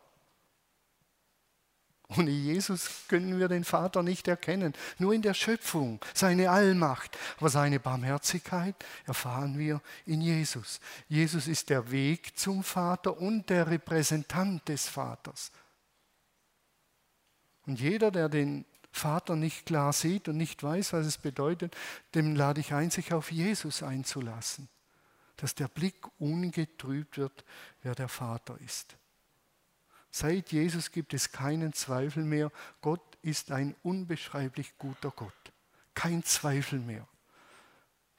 Ohne 2.17 2.31
Jesus 2.31 3.07
können 3.09 3.39
wir 3.39 3.49
den 3.49 3.65
Vater 3.65 4.03
nicht 4.03 4.29
erkennen. 4.29 4.73
Nur 4.99 5.13
in 5.13 5.21
der 5.21 5.35
Schöpfung, 5.35 6.01
seine 6.15 6.51
Allmacht. 6.51 7.19
Aber 7.37 7.51
seine 7.51 7.81
Barmherzigkeit 7.81 8.75
erfahren 9.07 9.59
wir 9.59 9.83
in 10.07 10.23
Jesus. 10.23 10.81
Jesus 11.09 11.47
ist 11.47 11.69
der 11.69 11.91
Weg 11.91 12.39
zum 12.39 12.65
Vater 12.65 13.19
und 13.19 13.51
der 13.51 13.71
Repräsentant 13.71 14.67
des 14.69 14.89
Vaters. 14.89 15.53
Und 17.67 17.79
jeder, 17.79 18.11
der 18.11 18.31
den 18.31 18.65
Vater 18.91 19.37
nicht 19.37 19.67
klar 19.67 19.93
sieht 19.93 20.29
und 20.29 20.39
nicht 20.39 20.63
weiß, 20.63 20.95
was 20.95 21.05
es 21.05 21.19
bedeutet, 21.19 21.77
dem 22.15 22.35
lade 22.35 22.63
ich 22.63 22.73
ein, 22.73 22.91
sich 22.91 23.13
auf 23.13 23.31
Jesus 23.31 23.83
einzulassen. 23.83 24.71
dass 25.39 25.55
der 25.55 25.69
Blick 25.69 25.95
ungetrübt 26.19 27.17
wird, 27.17 27.45
wer 27.83 27.95
der 27.95 28.09
Vater 28.09 28.59
ist. 28.61 28.97
Seit 30.11 30.53
Jesus 30.53 30.91
gibt 30.91 31.15
es 31.15 31.33
keinen 31.33 31.73
Zweifel 31.73 32.25
mehr, 32.25 32.51
Gott 32.81 33.03
ist 33.23 33.53
ein 33.53 33.75
unbeschreiblich 33.83 34.77
guter 34.79 35.11
Gott. 35.11 35.33
Kein 35.95 36.23
Zweifel 36.25 36.79
mehr, 36.79 37.07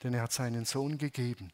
denn 0.04 0.14
er 0.14 0.24
hat 0.24 0.32
seinen 0.32 0.66
Sohn 0.66 0.98
gegeben. 0.98 1.52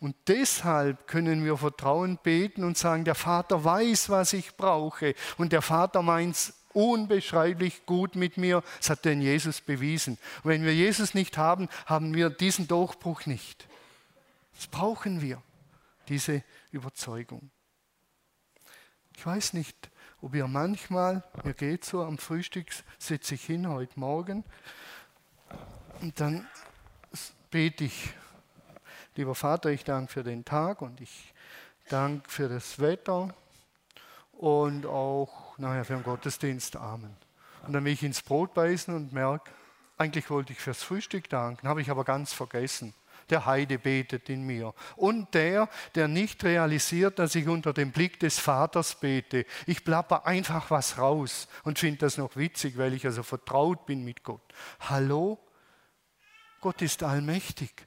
Und 0.00 0.16
deshalb 0.26 1.06
können 1.06 1.44
wir 1.44 1.56
Vertrauen 1.56 2.18
beten 2.22 2.64
und 2.64 2.78
sagen, 2.78 3.04
der 3.04 3.14
Vater 3.14 3.64
weiß, 3.64 4.08
was 4.08 4.32
ich 4.32 4.56
brauche. 4.56 5.14
Und 5.36 5.52
der 5.52 5.62
Vater 5.62 6.02
meint 6.02 6.36
es 6.36 6.54
unbeschreiblich 6.72 7.84
gut 7.86 8.14
mit 8.14 8.36
mir. 8.36 8.62
Das 8.78 8.90
hat 8.90 9.04
denn 9.04 9.20
Jesus 9.20 9.60
bewiesen. 9.60 10.18
Und 10.42 10.50
wenn 10.50 10.64
wir 10.64 10.74
Jesus 10.74 11.14
nicht 11.14 11.36
haben, 11.36 11.68
haben 11.86 12.14
wir 12.14 12.30
diesen 12.30 12.68
Durchbruch 12.68 13.26
nicht. 13.26 13.68
Das 14.54 14.66
brauchen 14.66 15.20
wir, 15.20 15.42
diese 16.08 16.42
Überzeugung. 16.70 17.50
Ich 19.18 19.26
weiß 19.26 19.54
nicht, 19.54 19.90
ob 20.22 20.36
ihr 20.36 20.46
manchmal, 20.46 21.24
mir 21.42 21.52
geht 21.52 21.84
so, 21.84 22.04
am 22.04 22.18
Frühstück 22.18 22.68
sitze 22.98 23.34
ich 23.34 23.44
hin 23.44 23.68
heute 23.68 23.98
Morgen 23.98 24.44
und 26.00 26.20
dann 26.20 26.46
bete 27.50 27.82
ich 27.82 28.14
Lieber 29.16 29.34
Vater, 29.34 29.70
ich 29.70 29.82
danke 29.82 30.12
für 30.12 30.22
den 30.22 30.44
Tag 30.44 30.82
und 30.82 31.00
ich 31.00 31.34
danke 31.88 32.30
für 32.30 32.48
das 32.48 32.78
Wetter 32.78 33.34
und 34.34 34.86
auch 34.86 35.58
nachher 35.58 35.84
für 35.84 35.94
den 35.94 36.04
Gottesdienst. 36.04 36.76
Amen. 36.76 37.16
Und 37.66 37.72
dann 37.72 37.84
will 37.84 37.94
ich 37.94 38.04
ins 38.04 38.22
Brot 38.22 38.54
beißen 38.54 38.94
und 38.94 39.12
merke, 39.12 39.50
eigentlich 39.96 40.30
wollte 40.30 40.52
ich 40.52 40.60
fürs 40.60 40.84
Frühstück 40.84 41.28
danken, 41.28 41.66
habe 41.66 41.80
ich 41.80 41.90
aber 41.90 42.04
ganz 42.04 42.32
vergessen. 42.32 42.94
Der 43.30 43.46
Heide 43.46 43.78
betet 43.78 44.28
in 44.28 44.44
mir. 44.44 44.74
Und 44.96 45.34
der, 45.34 45.68
der 45.94 46.08
nicht 46.08 46.42
realisiert, 46.44 47.18
dass 47.18 47.34
ich 47.34 47.48
unter 47.48 47.72
dem 47.72 47.92
Blick 47.92 48.20
des 48.20 48.38
Vaters 48.38 48.94
bete. 48.98 49.44
Ich 49.66 49.84
plapper 49.84 50.26
einfach 50.26 50.70
was 50.70 50.98
raus 50.98 51.48
und 51.64 51.78
finde 51.78 51.98
das 51.98 52.18
noch 52.18 52.36
witzig, 52.36 52.78
weil 52.78 52.94
ich 52.94 53.04
also 53.04 53.22
vertraut 53.22 53.86
bin 53.86 54.04
mit 54.04 54.22
Gott. 54.22 54.42
Hallo? 54.80 55.38
Gott 56.60 56.82
ist 56.82 57.02
allmächtig. 57.02 57.86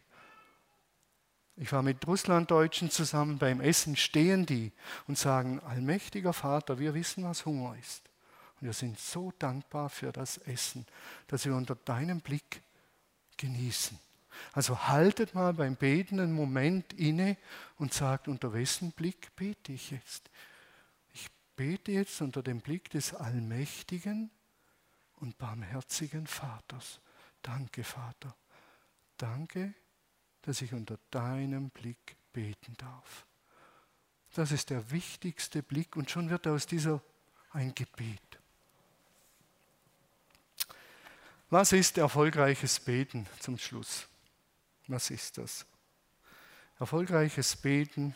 Ich 1.57 1.71
war 1.71 1.83
mit 1.83 2.07
Russlanddeutschen 2.07 2.89
zusammen 2.89 3.37
beim 3.37 3.61
Essen, 3.61 3.95
stehen 3.95 4.45
die 4.45 4.71
und 5.07 5.17
sagen, 5.17 5.59
allmächtiger 5.59 6.33
Vater, 6.33 6.79
wir 6.79 6.93
wissen, 6.93 7.23
was 7.23 7.45
Hunger 7.45 7.75
ist. 7.77 8.09
Und 8.59 8.67
wir 8.67 8.73
sind 8.73 8.99
so 8.99 9.31
dankbar 9.37 9.89
für 9.89 10.11
das 10.11 10.37
Essen, 10.37 10.85
das 11.27 11.45
wir 11.45 11.55
unter 11.55 11.75
deinem 11.75 12.21
Blick 12.21 12.63
genießen. 13.37 13.99
Also 14.53 14.87
haltet 14.87 15.33
mal 15.33 15.53
beim 15.53 15.75
Beten 15.75 16.19
einen 16.19 16.33
Moment 16.33 16.93
inne 16.93 17.37
und 17.77 17.93
sagt, 17.93 18.27
unter 18.27 18.53
wessen 18.53 18.91
Blick 18.91 19.35
bete 19.35 19.71
ich 19.71 19.91
jetzt? 19.91 20.29
Ich 21.13 21.29
bete 21.55 21.91
jetzt 21.91 22.21
unter 22.21 22.43
dem 22.43 22.61
Blick 22.61 22.89
des 22.89 23.13
allmächtigen 23.13 24.29
und 25.19 25.37
barmherzigen 25.37 26.27
Vaters. 26.27 26.99
Danke, 27.41 27.83
Vater. 27.83 28.35
Danke, 29.17 29.73
dass 30.41 30.61
ich 30.61 30.73
unter 30.73 30.97
deinem 31.11 31.69
Blick 31.69 32.15
beten 32.33 32.75
darf. 32.77 33.25
Das 34.33 34.51
ist 34.51 34.69
der 34.69 34.91
wichtigste 34.91 35.61
Blick 35.61 35.95
und 35.95 36.09
schon 36.09 36.29
wird 36.29 36.47
aus 36.47 36.65
dieser 36.65 37.01
ein 37.51 37.75
Gebet. 37.75 38.21
Was 41.49 41.73
ist 41.73 41.97
erfolgreiches 41.97 42.79
Beten 42.79 43.27
zum 43.39 43.57
Schluss? 43.57 44.07
Was 44.91 45.09
ist 45.09 45.37
das? 45.37 45.65
Erfolgreiches 46.77 47.55
Beten 47.55 48.13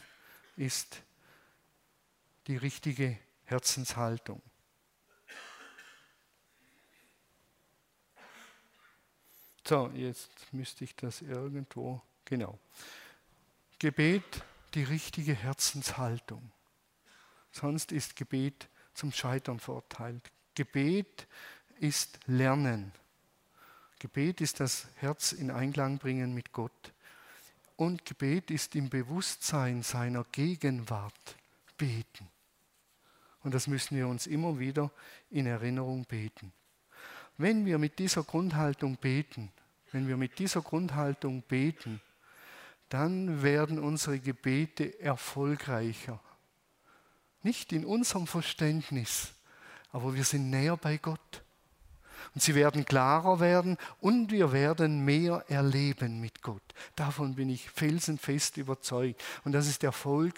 ist 0.57 1.01
die 2.47 2.57
richtige 2.57 3.17
Herzenshaltung. 3.45 4.41
So, 9.65 9.89
jetzt 9.95 10.29
müsste 10.51 10.83
ich 10.83 10.95
das 10.95 11.21
irgendwo 11.21 12.01
Genau. 12.25 12.59
Gebet 13.79 14.43
die 14.73 14.83
richtige 14.83 15.33
Herzenshaltung. 15.33 16.51
Sonst 17.51 17.93
ist 17.93 18.15
Gebet 18.15 18.67
zum 18.93 19.13
Scheitern 19.13 19.59
verurteilt. 19.59 20.29
Gebet 20.55 21.27
ist 21.79 22.19
Lernen. 22.25 22.91
Gebet 23.99 24.41
ist 24.41 24.60
das 24.60 24.88
Herz 24.95 25.31
in 25.31 25.51
Einklang 25.51 25.97
bringen 25.97 26.34
mit 26.34 26.51
Gott. 26.51 26.93
Und 27.77 28.05
Gebet 28.05 28.51
ist 28.51 28.75
im 28.75 28.89
Bewusstsein 28.89 29.84
seiner 29.84 30.23
Gegenwart 30.31 31.36
beten. 31.77 32.27
Und 33.43 33.53
das 33.53 33.67
müssen 33.67 33.95
wir 33.95 34.08
uns 34.08 34.27
immer 34.27 34.60
wieder 34.60 34.91
in 35.29 35.45
Erinnerung 35.45 36.05
beten. 36.05 36.51
Wenn 37.38 37.65
wir 37.65 37.77
mit 37.77 37.99
dieser 37.99 38.23
Grundhaltung 38.23 38.97
beten, 38.97 39.51
wenn 39.91 40.08
wir 40.08 40.17
mit 40.17 40.39
dieser 40.39 40.62
Grundhaltung 40.62 41.41
beten, 41.43 42.01
dann 42.89 43.43
werden 43.43 43.79
unsere 43.79 44.19
Gebete 44.19 44.99
erfolgreicher. 44.99 46.19
Nicht 47.43 47.71
in 47.71 47.86
unserem 47.86 48.27
Verständnis, 48.27 49.34
aber 49.91 50.15
wir 50.15 50.23
sind 50.23 50.49
näher 50.49 50.77
bei 50.77 50.97
Gott. 50.97 51.44
Und 52.33 52.41
sie 52.41 52.55
werden 52.55 52.85
klarer 52.85 53.39
werden 53.39 53.77
und 53.99 54.31
wir 54.31 54.51
werden 54.51 55.05
mehr 55.05 55.43
erleben 55.47 56.19
mit 56.19 56.41
Gott. 56.41 56.63
Davon 56.95 57.35
bin 57.35 57.49
ich 57.49 57.69
felsenfest 57.69 58.57
überzeugt. 58.57 59.23
Und 59.43 59.51
das 59.51 59.67
ist 59.67 59.81
der 59.81 59.89
Erfolg, 59.89 60.35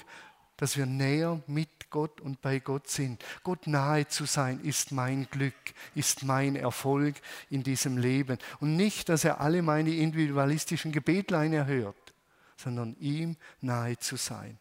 dass 0.58 0.76
wir 0.76 0.86
näher 0.86 1.42
mit 1.48 1.90
Gott 1.90 2.20
und 2.20 2.42
bei 2.42 2.60
Gott 2.60 2.90
sind. 2.90 3.24
Gott 3.44 3.68
nahe 3.68 4.08
zu 4.08 4.26
sein 4.26 4.60
ist 4.62 4.92
mein 4.92 5.28
Glück, 5.30 5.54
ist 5.96 6.24
mein 6.24 6.56
Erfolg 6.56 7.16
in 7.50 7.64
diesem 7.64 7.98
Leben. 7.98 8.38
Und 8.60 8.76
nicht, 8.76 9.10
dass 9.10 9.24
er 9.24 9.40
alle 9.40 9.62
meine 9.62 9.92
individualistischen 9.92 10.92
Gebetlein 10.92 11.54
erhört 11.54 11.96
sondern 12.58 12.96
ihm 13.00 13.38
nahe 13.62 13.98
zu 13.98 14.16
sein. 14.16 14.58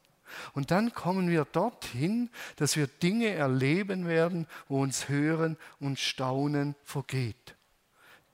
Und 0.53 0.71
dann 0.71 0.93
kommen 0.93 1.29
wir 1.29 1.45
dorthin, 1.45 2.31
dass 2.57 2.77
wir 2.77 2.87
Dinge 2.87 3.29
erleben 3.29 4.07
werden, 4.07 4.47
wo 4.69 4.83
uns 4.83 5.09
Hören 5.09 5.57
und 5.81 5.99
Staunen 5.99 6.75
vergeht. 6.85 7.55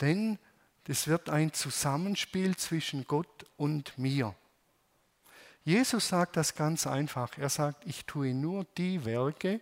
Denn 0.01 0.39
das 0.85 1.07
wird 1.07 1.31
ein 1.31 1.53
Zusammenspiel 1.53 2.57
zwischen 2.57 3.07
Gott 3.07 3.47
und 3.57 3.97
mir. 3.99 4.35
Jesus 5.65 6.09
sagt 6.09 6.37
das 6.37 6.55
ganz 6.55 6.87
einfach. 6.87 7.39
Er 7.39 7.49
sagt, 7.49 7.87
ich 7.87 8.05
tue 8.05 8.35
nur 8.35 8.67
die 8.77 9.05
Werke, 9.05 9.61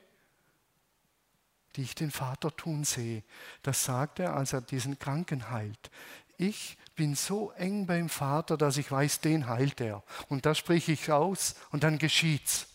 die 1.77 1.83
ich 1.83 1.95
den 1.95 2.11
Vater 2.11 2.55
tun 2.57 2.85
sehe. 2.85 3.23
Das 3.63 3.85
sagt 3.85 4.19
er, 4.19 4.35
als 4.35 4.53
er 4.53 4.63
diesen 4.63 4.99
Kranken 4.99 5.51
heilt. 5.51 5.91
Ich 6.39 6.79
bin 7.01 7.15
so 7.15 7.51
eng 7.53 7.87
beim 7.87 8.11
Vater, 8.11 8.59
dass 8.59 8.77
ich 8.77 8.93
weiß, 8.93 9.21
den 9.21 9.47
heilt 9.47 9.81
er. 9.81 10.03
Und 10.29 10.45
da 10.45 10.55
spreche 10.55 10.93
ich 10.93 11.11
aus 11.11 11.55
und 11.71 11.83
dann 11.83 11.97
geschieht's. 11.97 12.67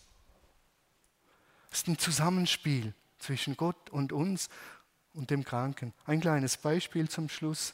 Es 1.70 1.78
ist 1.78 1.86
ein 1.86 1.96
Zusammenspiel 1.96 2.92
zwischen 3.20 3.56
Gott 3.56 3.88
und 3.90 4.12
uns 4.12 4.48
und 5.14 5.30
dem 5.30 5.44
Kranken. 5.44 5.94
Ein 6.06 6.20
kleines 6.20 6.56
Beispiel 6.56 7.08
zum 7.08 7.28
Schluss. 7.28 7.72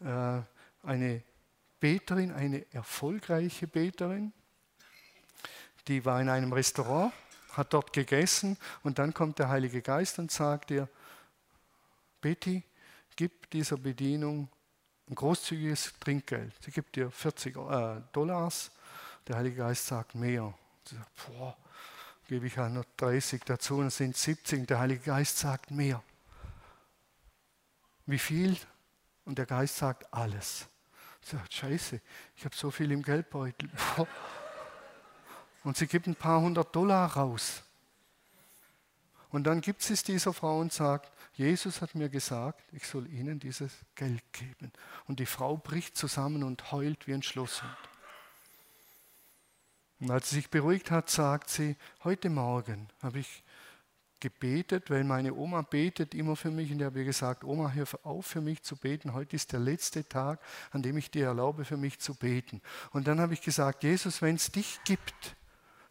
Äh, 0.00 0.40
eine 0.82 1.22
Beterin, 1.78 2.32
eine 2.32 2.64
erfolgreiche 2.72 3.66
Beterin, 3.66 4.32
die 5.88 6.06
war 6.06 6.22
in 6.22 6.30
einem 6.30 6.54
Restaurant, 6.54 7.12
hat 7.52 7.74
dort 7.74 7.92
gegessen 7.92 8.56
und 8.82 8.98
dann 8.98 9.12
kommt 9.12 9.38
der 9.40 9.50
Heilige 9.50 9.82
Geist 9.82 10.18
und 10.18 10.30
sagt 10.30 10.70
ihr, 10.70 10.88
Betty, 12.22 12.62
gib 13.14 13.50
dieser 13.50 13.76
Bedienung 13.76 14.48
ein 15.08 15.14
großzügiges 15.14 15.94
Trinkgeld. 16.00 16.52
Sie 16.62 16.70
gibt 16.70 16.96
dir 16.96 17.10
40 17.10 17.56
äh, 17.56 18.02
Dollars, 18.12 18.70
der 19.26 19.36
Heilige 19.36 19.56
Geist 19.56 19.86
sagt 19.86 20.14
mehr. 20.14 20.52
Sie 20.84 20.96
sagt, 20.96 21.10
boah, 21.26 21.56
gebe 22.28 22.46
ich 22.46 22.58
halt 22.58 22.72
noch 22.72 22.84
30 22.96 23.42
dazu, 23.44 23.80
dann 23.80 23.90
sind 23.90 24.16
70. 24.16 24.66
Der 24.66 24.78
Heilige 24.78 25.00
Geist 25.00 25.38
sagt 25.38 25.70
mehr. 25.70 26.02
Wie 28.06 28.18
viel? 28.18 28.56
Und 29.24 29.38
der 29.38 29.46
Geist 29.46 29.76
sagt 29.76 30.12
alles. 30.12 30.66
Sie 31.22 31.36
sagt, 31.36 31.52
scheiße, 31.52 32.00
ich 32.36 32.44
habe 32.44 32.54
so 32.54 32.70
viel 32.70 32.92
im 32.92 33.02
Geldbeutel. 33.02 33.68
Und 35.64 35.76
sie 35.76 35.88
gibt 35.88 36.06
ein 36.06 36.14
paar 36.14 36.40
hundert 36.40 36.74
Dollar 36.74 37.12
raus. 37.12 37.64
Und 39.30 39.44
dann 39.44 39.60
gibt 39.60 39.88
es 39.88 40.02
dieser 40.02 40.32
Frau 40.32 40.60
und 40.60 40.72
sagt, 40.72 41.12
Jesus 41.34 41.82
hat 41.82 41.94
mir 41.94 42.08
gesagt, 42.08 42.62
ich 42.72 42.86
soll 42.86 43.06
ihnen 43.12 43.38
dieses 43.38 43.72
Geld 43.94 44.22
geben. 44.32 44.72
Und 45.06 45.20
die 45.20 45.26
Frau 45.26 45.56
bricht 45.56 45.96
zusammen 45.96 46.42
und 46.42 46.72
heult 46.72 47.06
wie 47.06 47.14
ein 47.14 47.22
Schlosshund. 47.22 47.76
Und 50.00 50.10
als 50.10 50.30
sie 50.30 50.36
sich 50.36 50.50
beruhigt 50.50 50.90
hat, 50.90 51.10
sagt 51.10 51.50
sie, 51.50 51.76
heute 52.04 52.30
Morgen 52.30 52.88
habe 53.02 53.18
ich 53.18 53.42
gebetet, 54.20 54.90
weil 54.90 55.04
meine 55.04 55.34
Oma 55.34 55.62
betet 55.62 56.14
immer 56.14 56.36
für 56.36 56.50
mich 56.50 56.70
und 56.70 56.80
ich 56.80 56.84
habe 56.84 57.04
gesagt, 57.04 57.44
Oma, 57.44 57.70
hör 57.72 57.86
auf 58.02 58.26
für 58.26 58.40
mich 58.40 58.62
zu 58.62 58.76
beten. 58.76 59.12
Heute 59.12 59.36
ist 59.36 59.52
der 59.52 59.60
letzte 59.60 60.08
Tag, 60.08 60.40
an 60.70 60.82
dem 60.82 60.96
ich 60.96 61.10
dir 61.10 61.26
erlaube, 61.26 61.64
für 61.64 61.76
mich 61.76 61.98
zu 61.98 62.14
beten. 62.14 62.62
Und 62.92 63.06
dann 63.06 63.20
habe 63.20 63.34
ich 63.34 63.42
gesagt, 63.42 63.82
Jesus, 63.84 64.22
wenn 64.22 64.36
es 64.36 64.50
dich 64.50 64.80
gibt, 64.84 65.35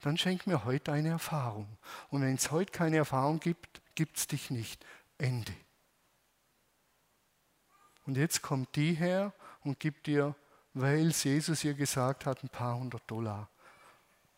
dann 0.05 0.17
schenk 0.17 0.45
mir 0.45 0.65
heute 0.65 0.91
eine 0.91 1.09
Erfahrung. 1.09 1.67
Und 2.09 2.21
wenn 2.21 2.35
es 2.35 2.51
heute 2.51 2.71
keine 2.71 2.97
Erfahrung 2.97 3.39
gibt, 3.39 3.81
gibt 3.95 4.17
es 4.17 4.27
dich 4.27 4.51
nicht. 4.51 4.85
Ende. 5.17 5.53
Und 8.05 8.17
jetzt 8.17 8.41
kommt 8.43 8.75
die 8.75 8.93
her 8.93 9.33
und 9.61 9.79
gibt 9.79 10.05
dir, 10.05 10.35
weil 10.73 11.09
Jesus 11.09 11.63
ihr 11.63 11.73
gesagt 11.73 12.25
hat, 12.27 12.43
ein 12.43 12.49
paar 12.49 12.77
hundert 12.77 13.09
Dollar. 13.09 13.49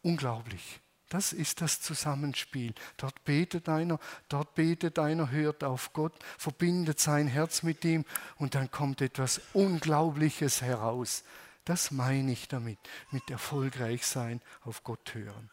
Unglaublich. 0.04 0.80
Das 1.10 1.34
ist 1.34 1.62
das 1.62 1.82
Zusammenspiel. 1.82 2.74
Dort 2.98 3.24
betet 3.26 3.68
einer, 3.68 4.00
dort 4.30 4.56
betet 4.56 5.00
einer, 5.00 5.32
hört 5.32 5.64
auf 5.64 5.92
Gott, 5.92 6.14
verbindet 6.38 7.00
sein 7.00 7.28
Herz 7.28 7.64
mit 7.64 7.84
ihm 7.84 8.06
und 8.38 8.56
dann 8.56 8.72
kommt 8.72 9.02
etwas 9.02 9.42
Unglaubliches 9.54 10.62
heraus. 10.62 11.24
Das 11.66 11.92
meine 11.92 12.32
ich 12.32 12.48
damit, 12.48 12.80
mit 13.12 13.30
erfolgreich 13.30 14.06
sein, 14.06 14.42
auf 14.62 14.84
Gott 14.86 15.14
hören. 15.14 15.50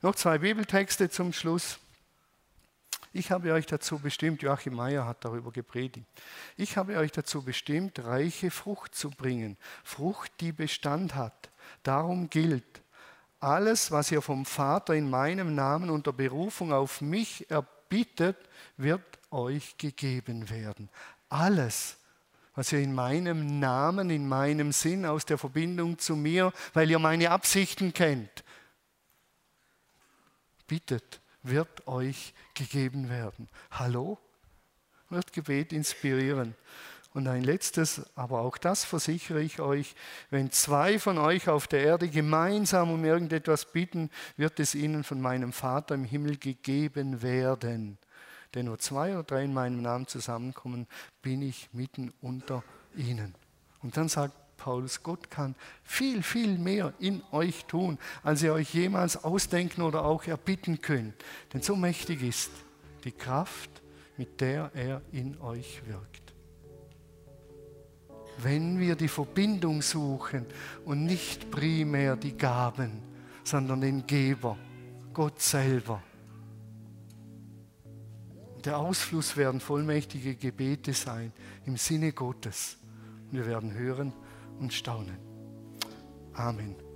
Noch 0.00 0.14
zwei 0.14 0.38
Bibeltexte 0.38 1.10
zum 1.10 1.32
Schluss. 1.32 1.80
Ich 3.12 3.32
habe 3.32 3.52
euch 3.52 3.66
dazu 3.66 3.98
bestimmt, 3.98 4.42
Joachim 4.42 4.74
Meyer 4.74 5.04
hat 5.06 5.24
darüber 5.24 5.50
gepredigt, 5.50 6.06
ich 6.56 6.76
habe 6.76 6.98
euch 6.98 7.10
dazu 7.10 7.42
bestimmt, 7.42 8.04
reiche 8.04 8.52
Frucht 8.52 8.94
zu 8.94 9.10
bringen, 9.10 9.56
Frucht, 9.82 10.30
die 10.40 10.52
Bestand 10.52 11.16
hat. 11.16 11.50
Darum 11.82 12.30
gilt, 12.30 12.82
alles, 13.40 13.90
was 13.90 14.12
ihr 14.12 14.22
vom 14.22 14.44
Vater 14.44 14.94
in 14.94 15.10
meinem 15.10 15.56
Namen 15.56 15.90
unter 15.90 16.12
Berufung 16.12 16.72
auf 16.72 17.00
mich 17.00 17.50
erbittet, 17.50 18.36
wird 18.76 19.02
euch 19.32 19.78
gegeben 19.78 20.48
werden. 20.48 20.90
Alles, 21.28 21.96
was 22.54 22.70
ihr 22.70 22.80
in 22.80 22.94
meinem 22.94 23.58
Namen, 23.58 24.10
in 24.10 24.28
meinem 24.28 24.70
Sinn, 24.70 25.06
aus 25.06 25.24
der 25.24 25.38
Verbindung 25.38 25.98
zu 25.98 26.14
mir, 26.14 26.52
weil 26.72 26.88
ihr 26.88 27.00
meine 27.00 27.32
Absichten 27.32 27.92
kennt, 27.92 28.44
bittet, 30.68 31.20
wird 31.42 31.88
euch 31.88 32.32
gegeben 32.54 33.08
werden. 33.08 33.48
Hallo? 33.72 34.18
Wird 35.10 35.32
Gebet 35.32 35.72
inspirieren. 35.72 36.54
Und 37.14 37.26
ein 37.26 37.42
letztes, 37.42 38.04
aber 38.14 38.40
auch 38.40 38.58
das 38.58 38.84
versichere 38.84 39.40
ich 39.40 39.60
euch, 39.60 39.96
wenn 40.30 40.52
zwei 40.52 40.98
von 40.98 41.18
euch 41.18 41.48
auf 41.48 41.66
der 41.66 41.82
Erde 41.82 42.08
gemeinsam 42.08 42.92
um 42.92 43.04
irgendetwas 43.04 43.72
bitten, 43.72 44.10
wird 44.36 44.60
es 44.60 44.74
ihnen 44.74 45.02
von 45.02 45.20
meinem 45.20 45.52
Vater 45.52 45.94
im 45.94 46.04
Himmel 46.04 46.36
gegeben 46.36 47.22
werden. 47.22 47.98
Denn 48.54 48.70
wo 48.70 48.76
zwei 48.76 49.14
oder 49.14 49.24
drei 49.24 49.44
in 49.44 49.54
meinem 49.54 49.82
Namen 49.82 50.06
zusammenkommen, 50.06 50.86
bin 51.22 51.42
ich 51.42 51.68
mitten 51.72 52.12
unter 52.20 52.62
ihnen. 52.94 53.34
Und 53.82 53.96
dann 53.96 54.08
sagt 54.08 54.34
Paulus, 54.58 55.02
Gott 55.02 55.30
kann 55.30 55.54
viel, 55.82 56.22
viel 56.22 56.58
mehr 56.58 56.92
in 56.98 57.22
euch 57.32 57.64
tun, 57.64 57.98
als 58.22 58.42
ihr 58.42 58.52
euch 58.52 58.74
jemals 58.74 59.24
ausdenken 59.24 59.80
oder 59.80 60.04
auch 60.04 60.24
erbitten 60.24 60.82
könnt. 60.82 61.14
Denn 61.54 61.62
so 61.62 61.74
mächtig 61.74 62.22
ist 62.22 62.50
die 63.04 63.12
Kraft, 63.12 63.70
mit 64.18 64.42
der 64.42 64.70
er 64.74 65.00
in 65.12 65.40
euch 65.40 65.80
wirkt 65.86 66.28
wenn 68.38 68.78
wir 68.78 68.94
die 68.94 69.08
Verbindung 69.08 69.82
suchen 69.82 70.46
und 70.84 71.04
nicht 71.04 71.50
primär 71.50 72.16
die 72.16 72.36
Gaben, 72.36 73.02
sondern 73.42 73.80
den 73.80 74.06
Geber, 74.06 74.56
Gott 75.12 75.40
selber. 75.40 76.02
Der 78.64 78.78
Ausfluss 78.78 79.36
werden 79.36 79.60
vollmächtige 79.60 80.36
Gebete 80.36 80.92
sein 80.92 81.32
im 81.66 81.76
Sinne 81.76 82.12
Gottes. 82.12 82.76
Wir 83.30 83.46
werden 83.46 83.74
hören 83.74 84.12
und 84.58 84.72
staunen. 84.72 85.18
Amen. 86.34 86.87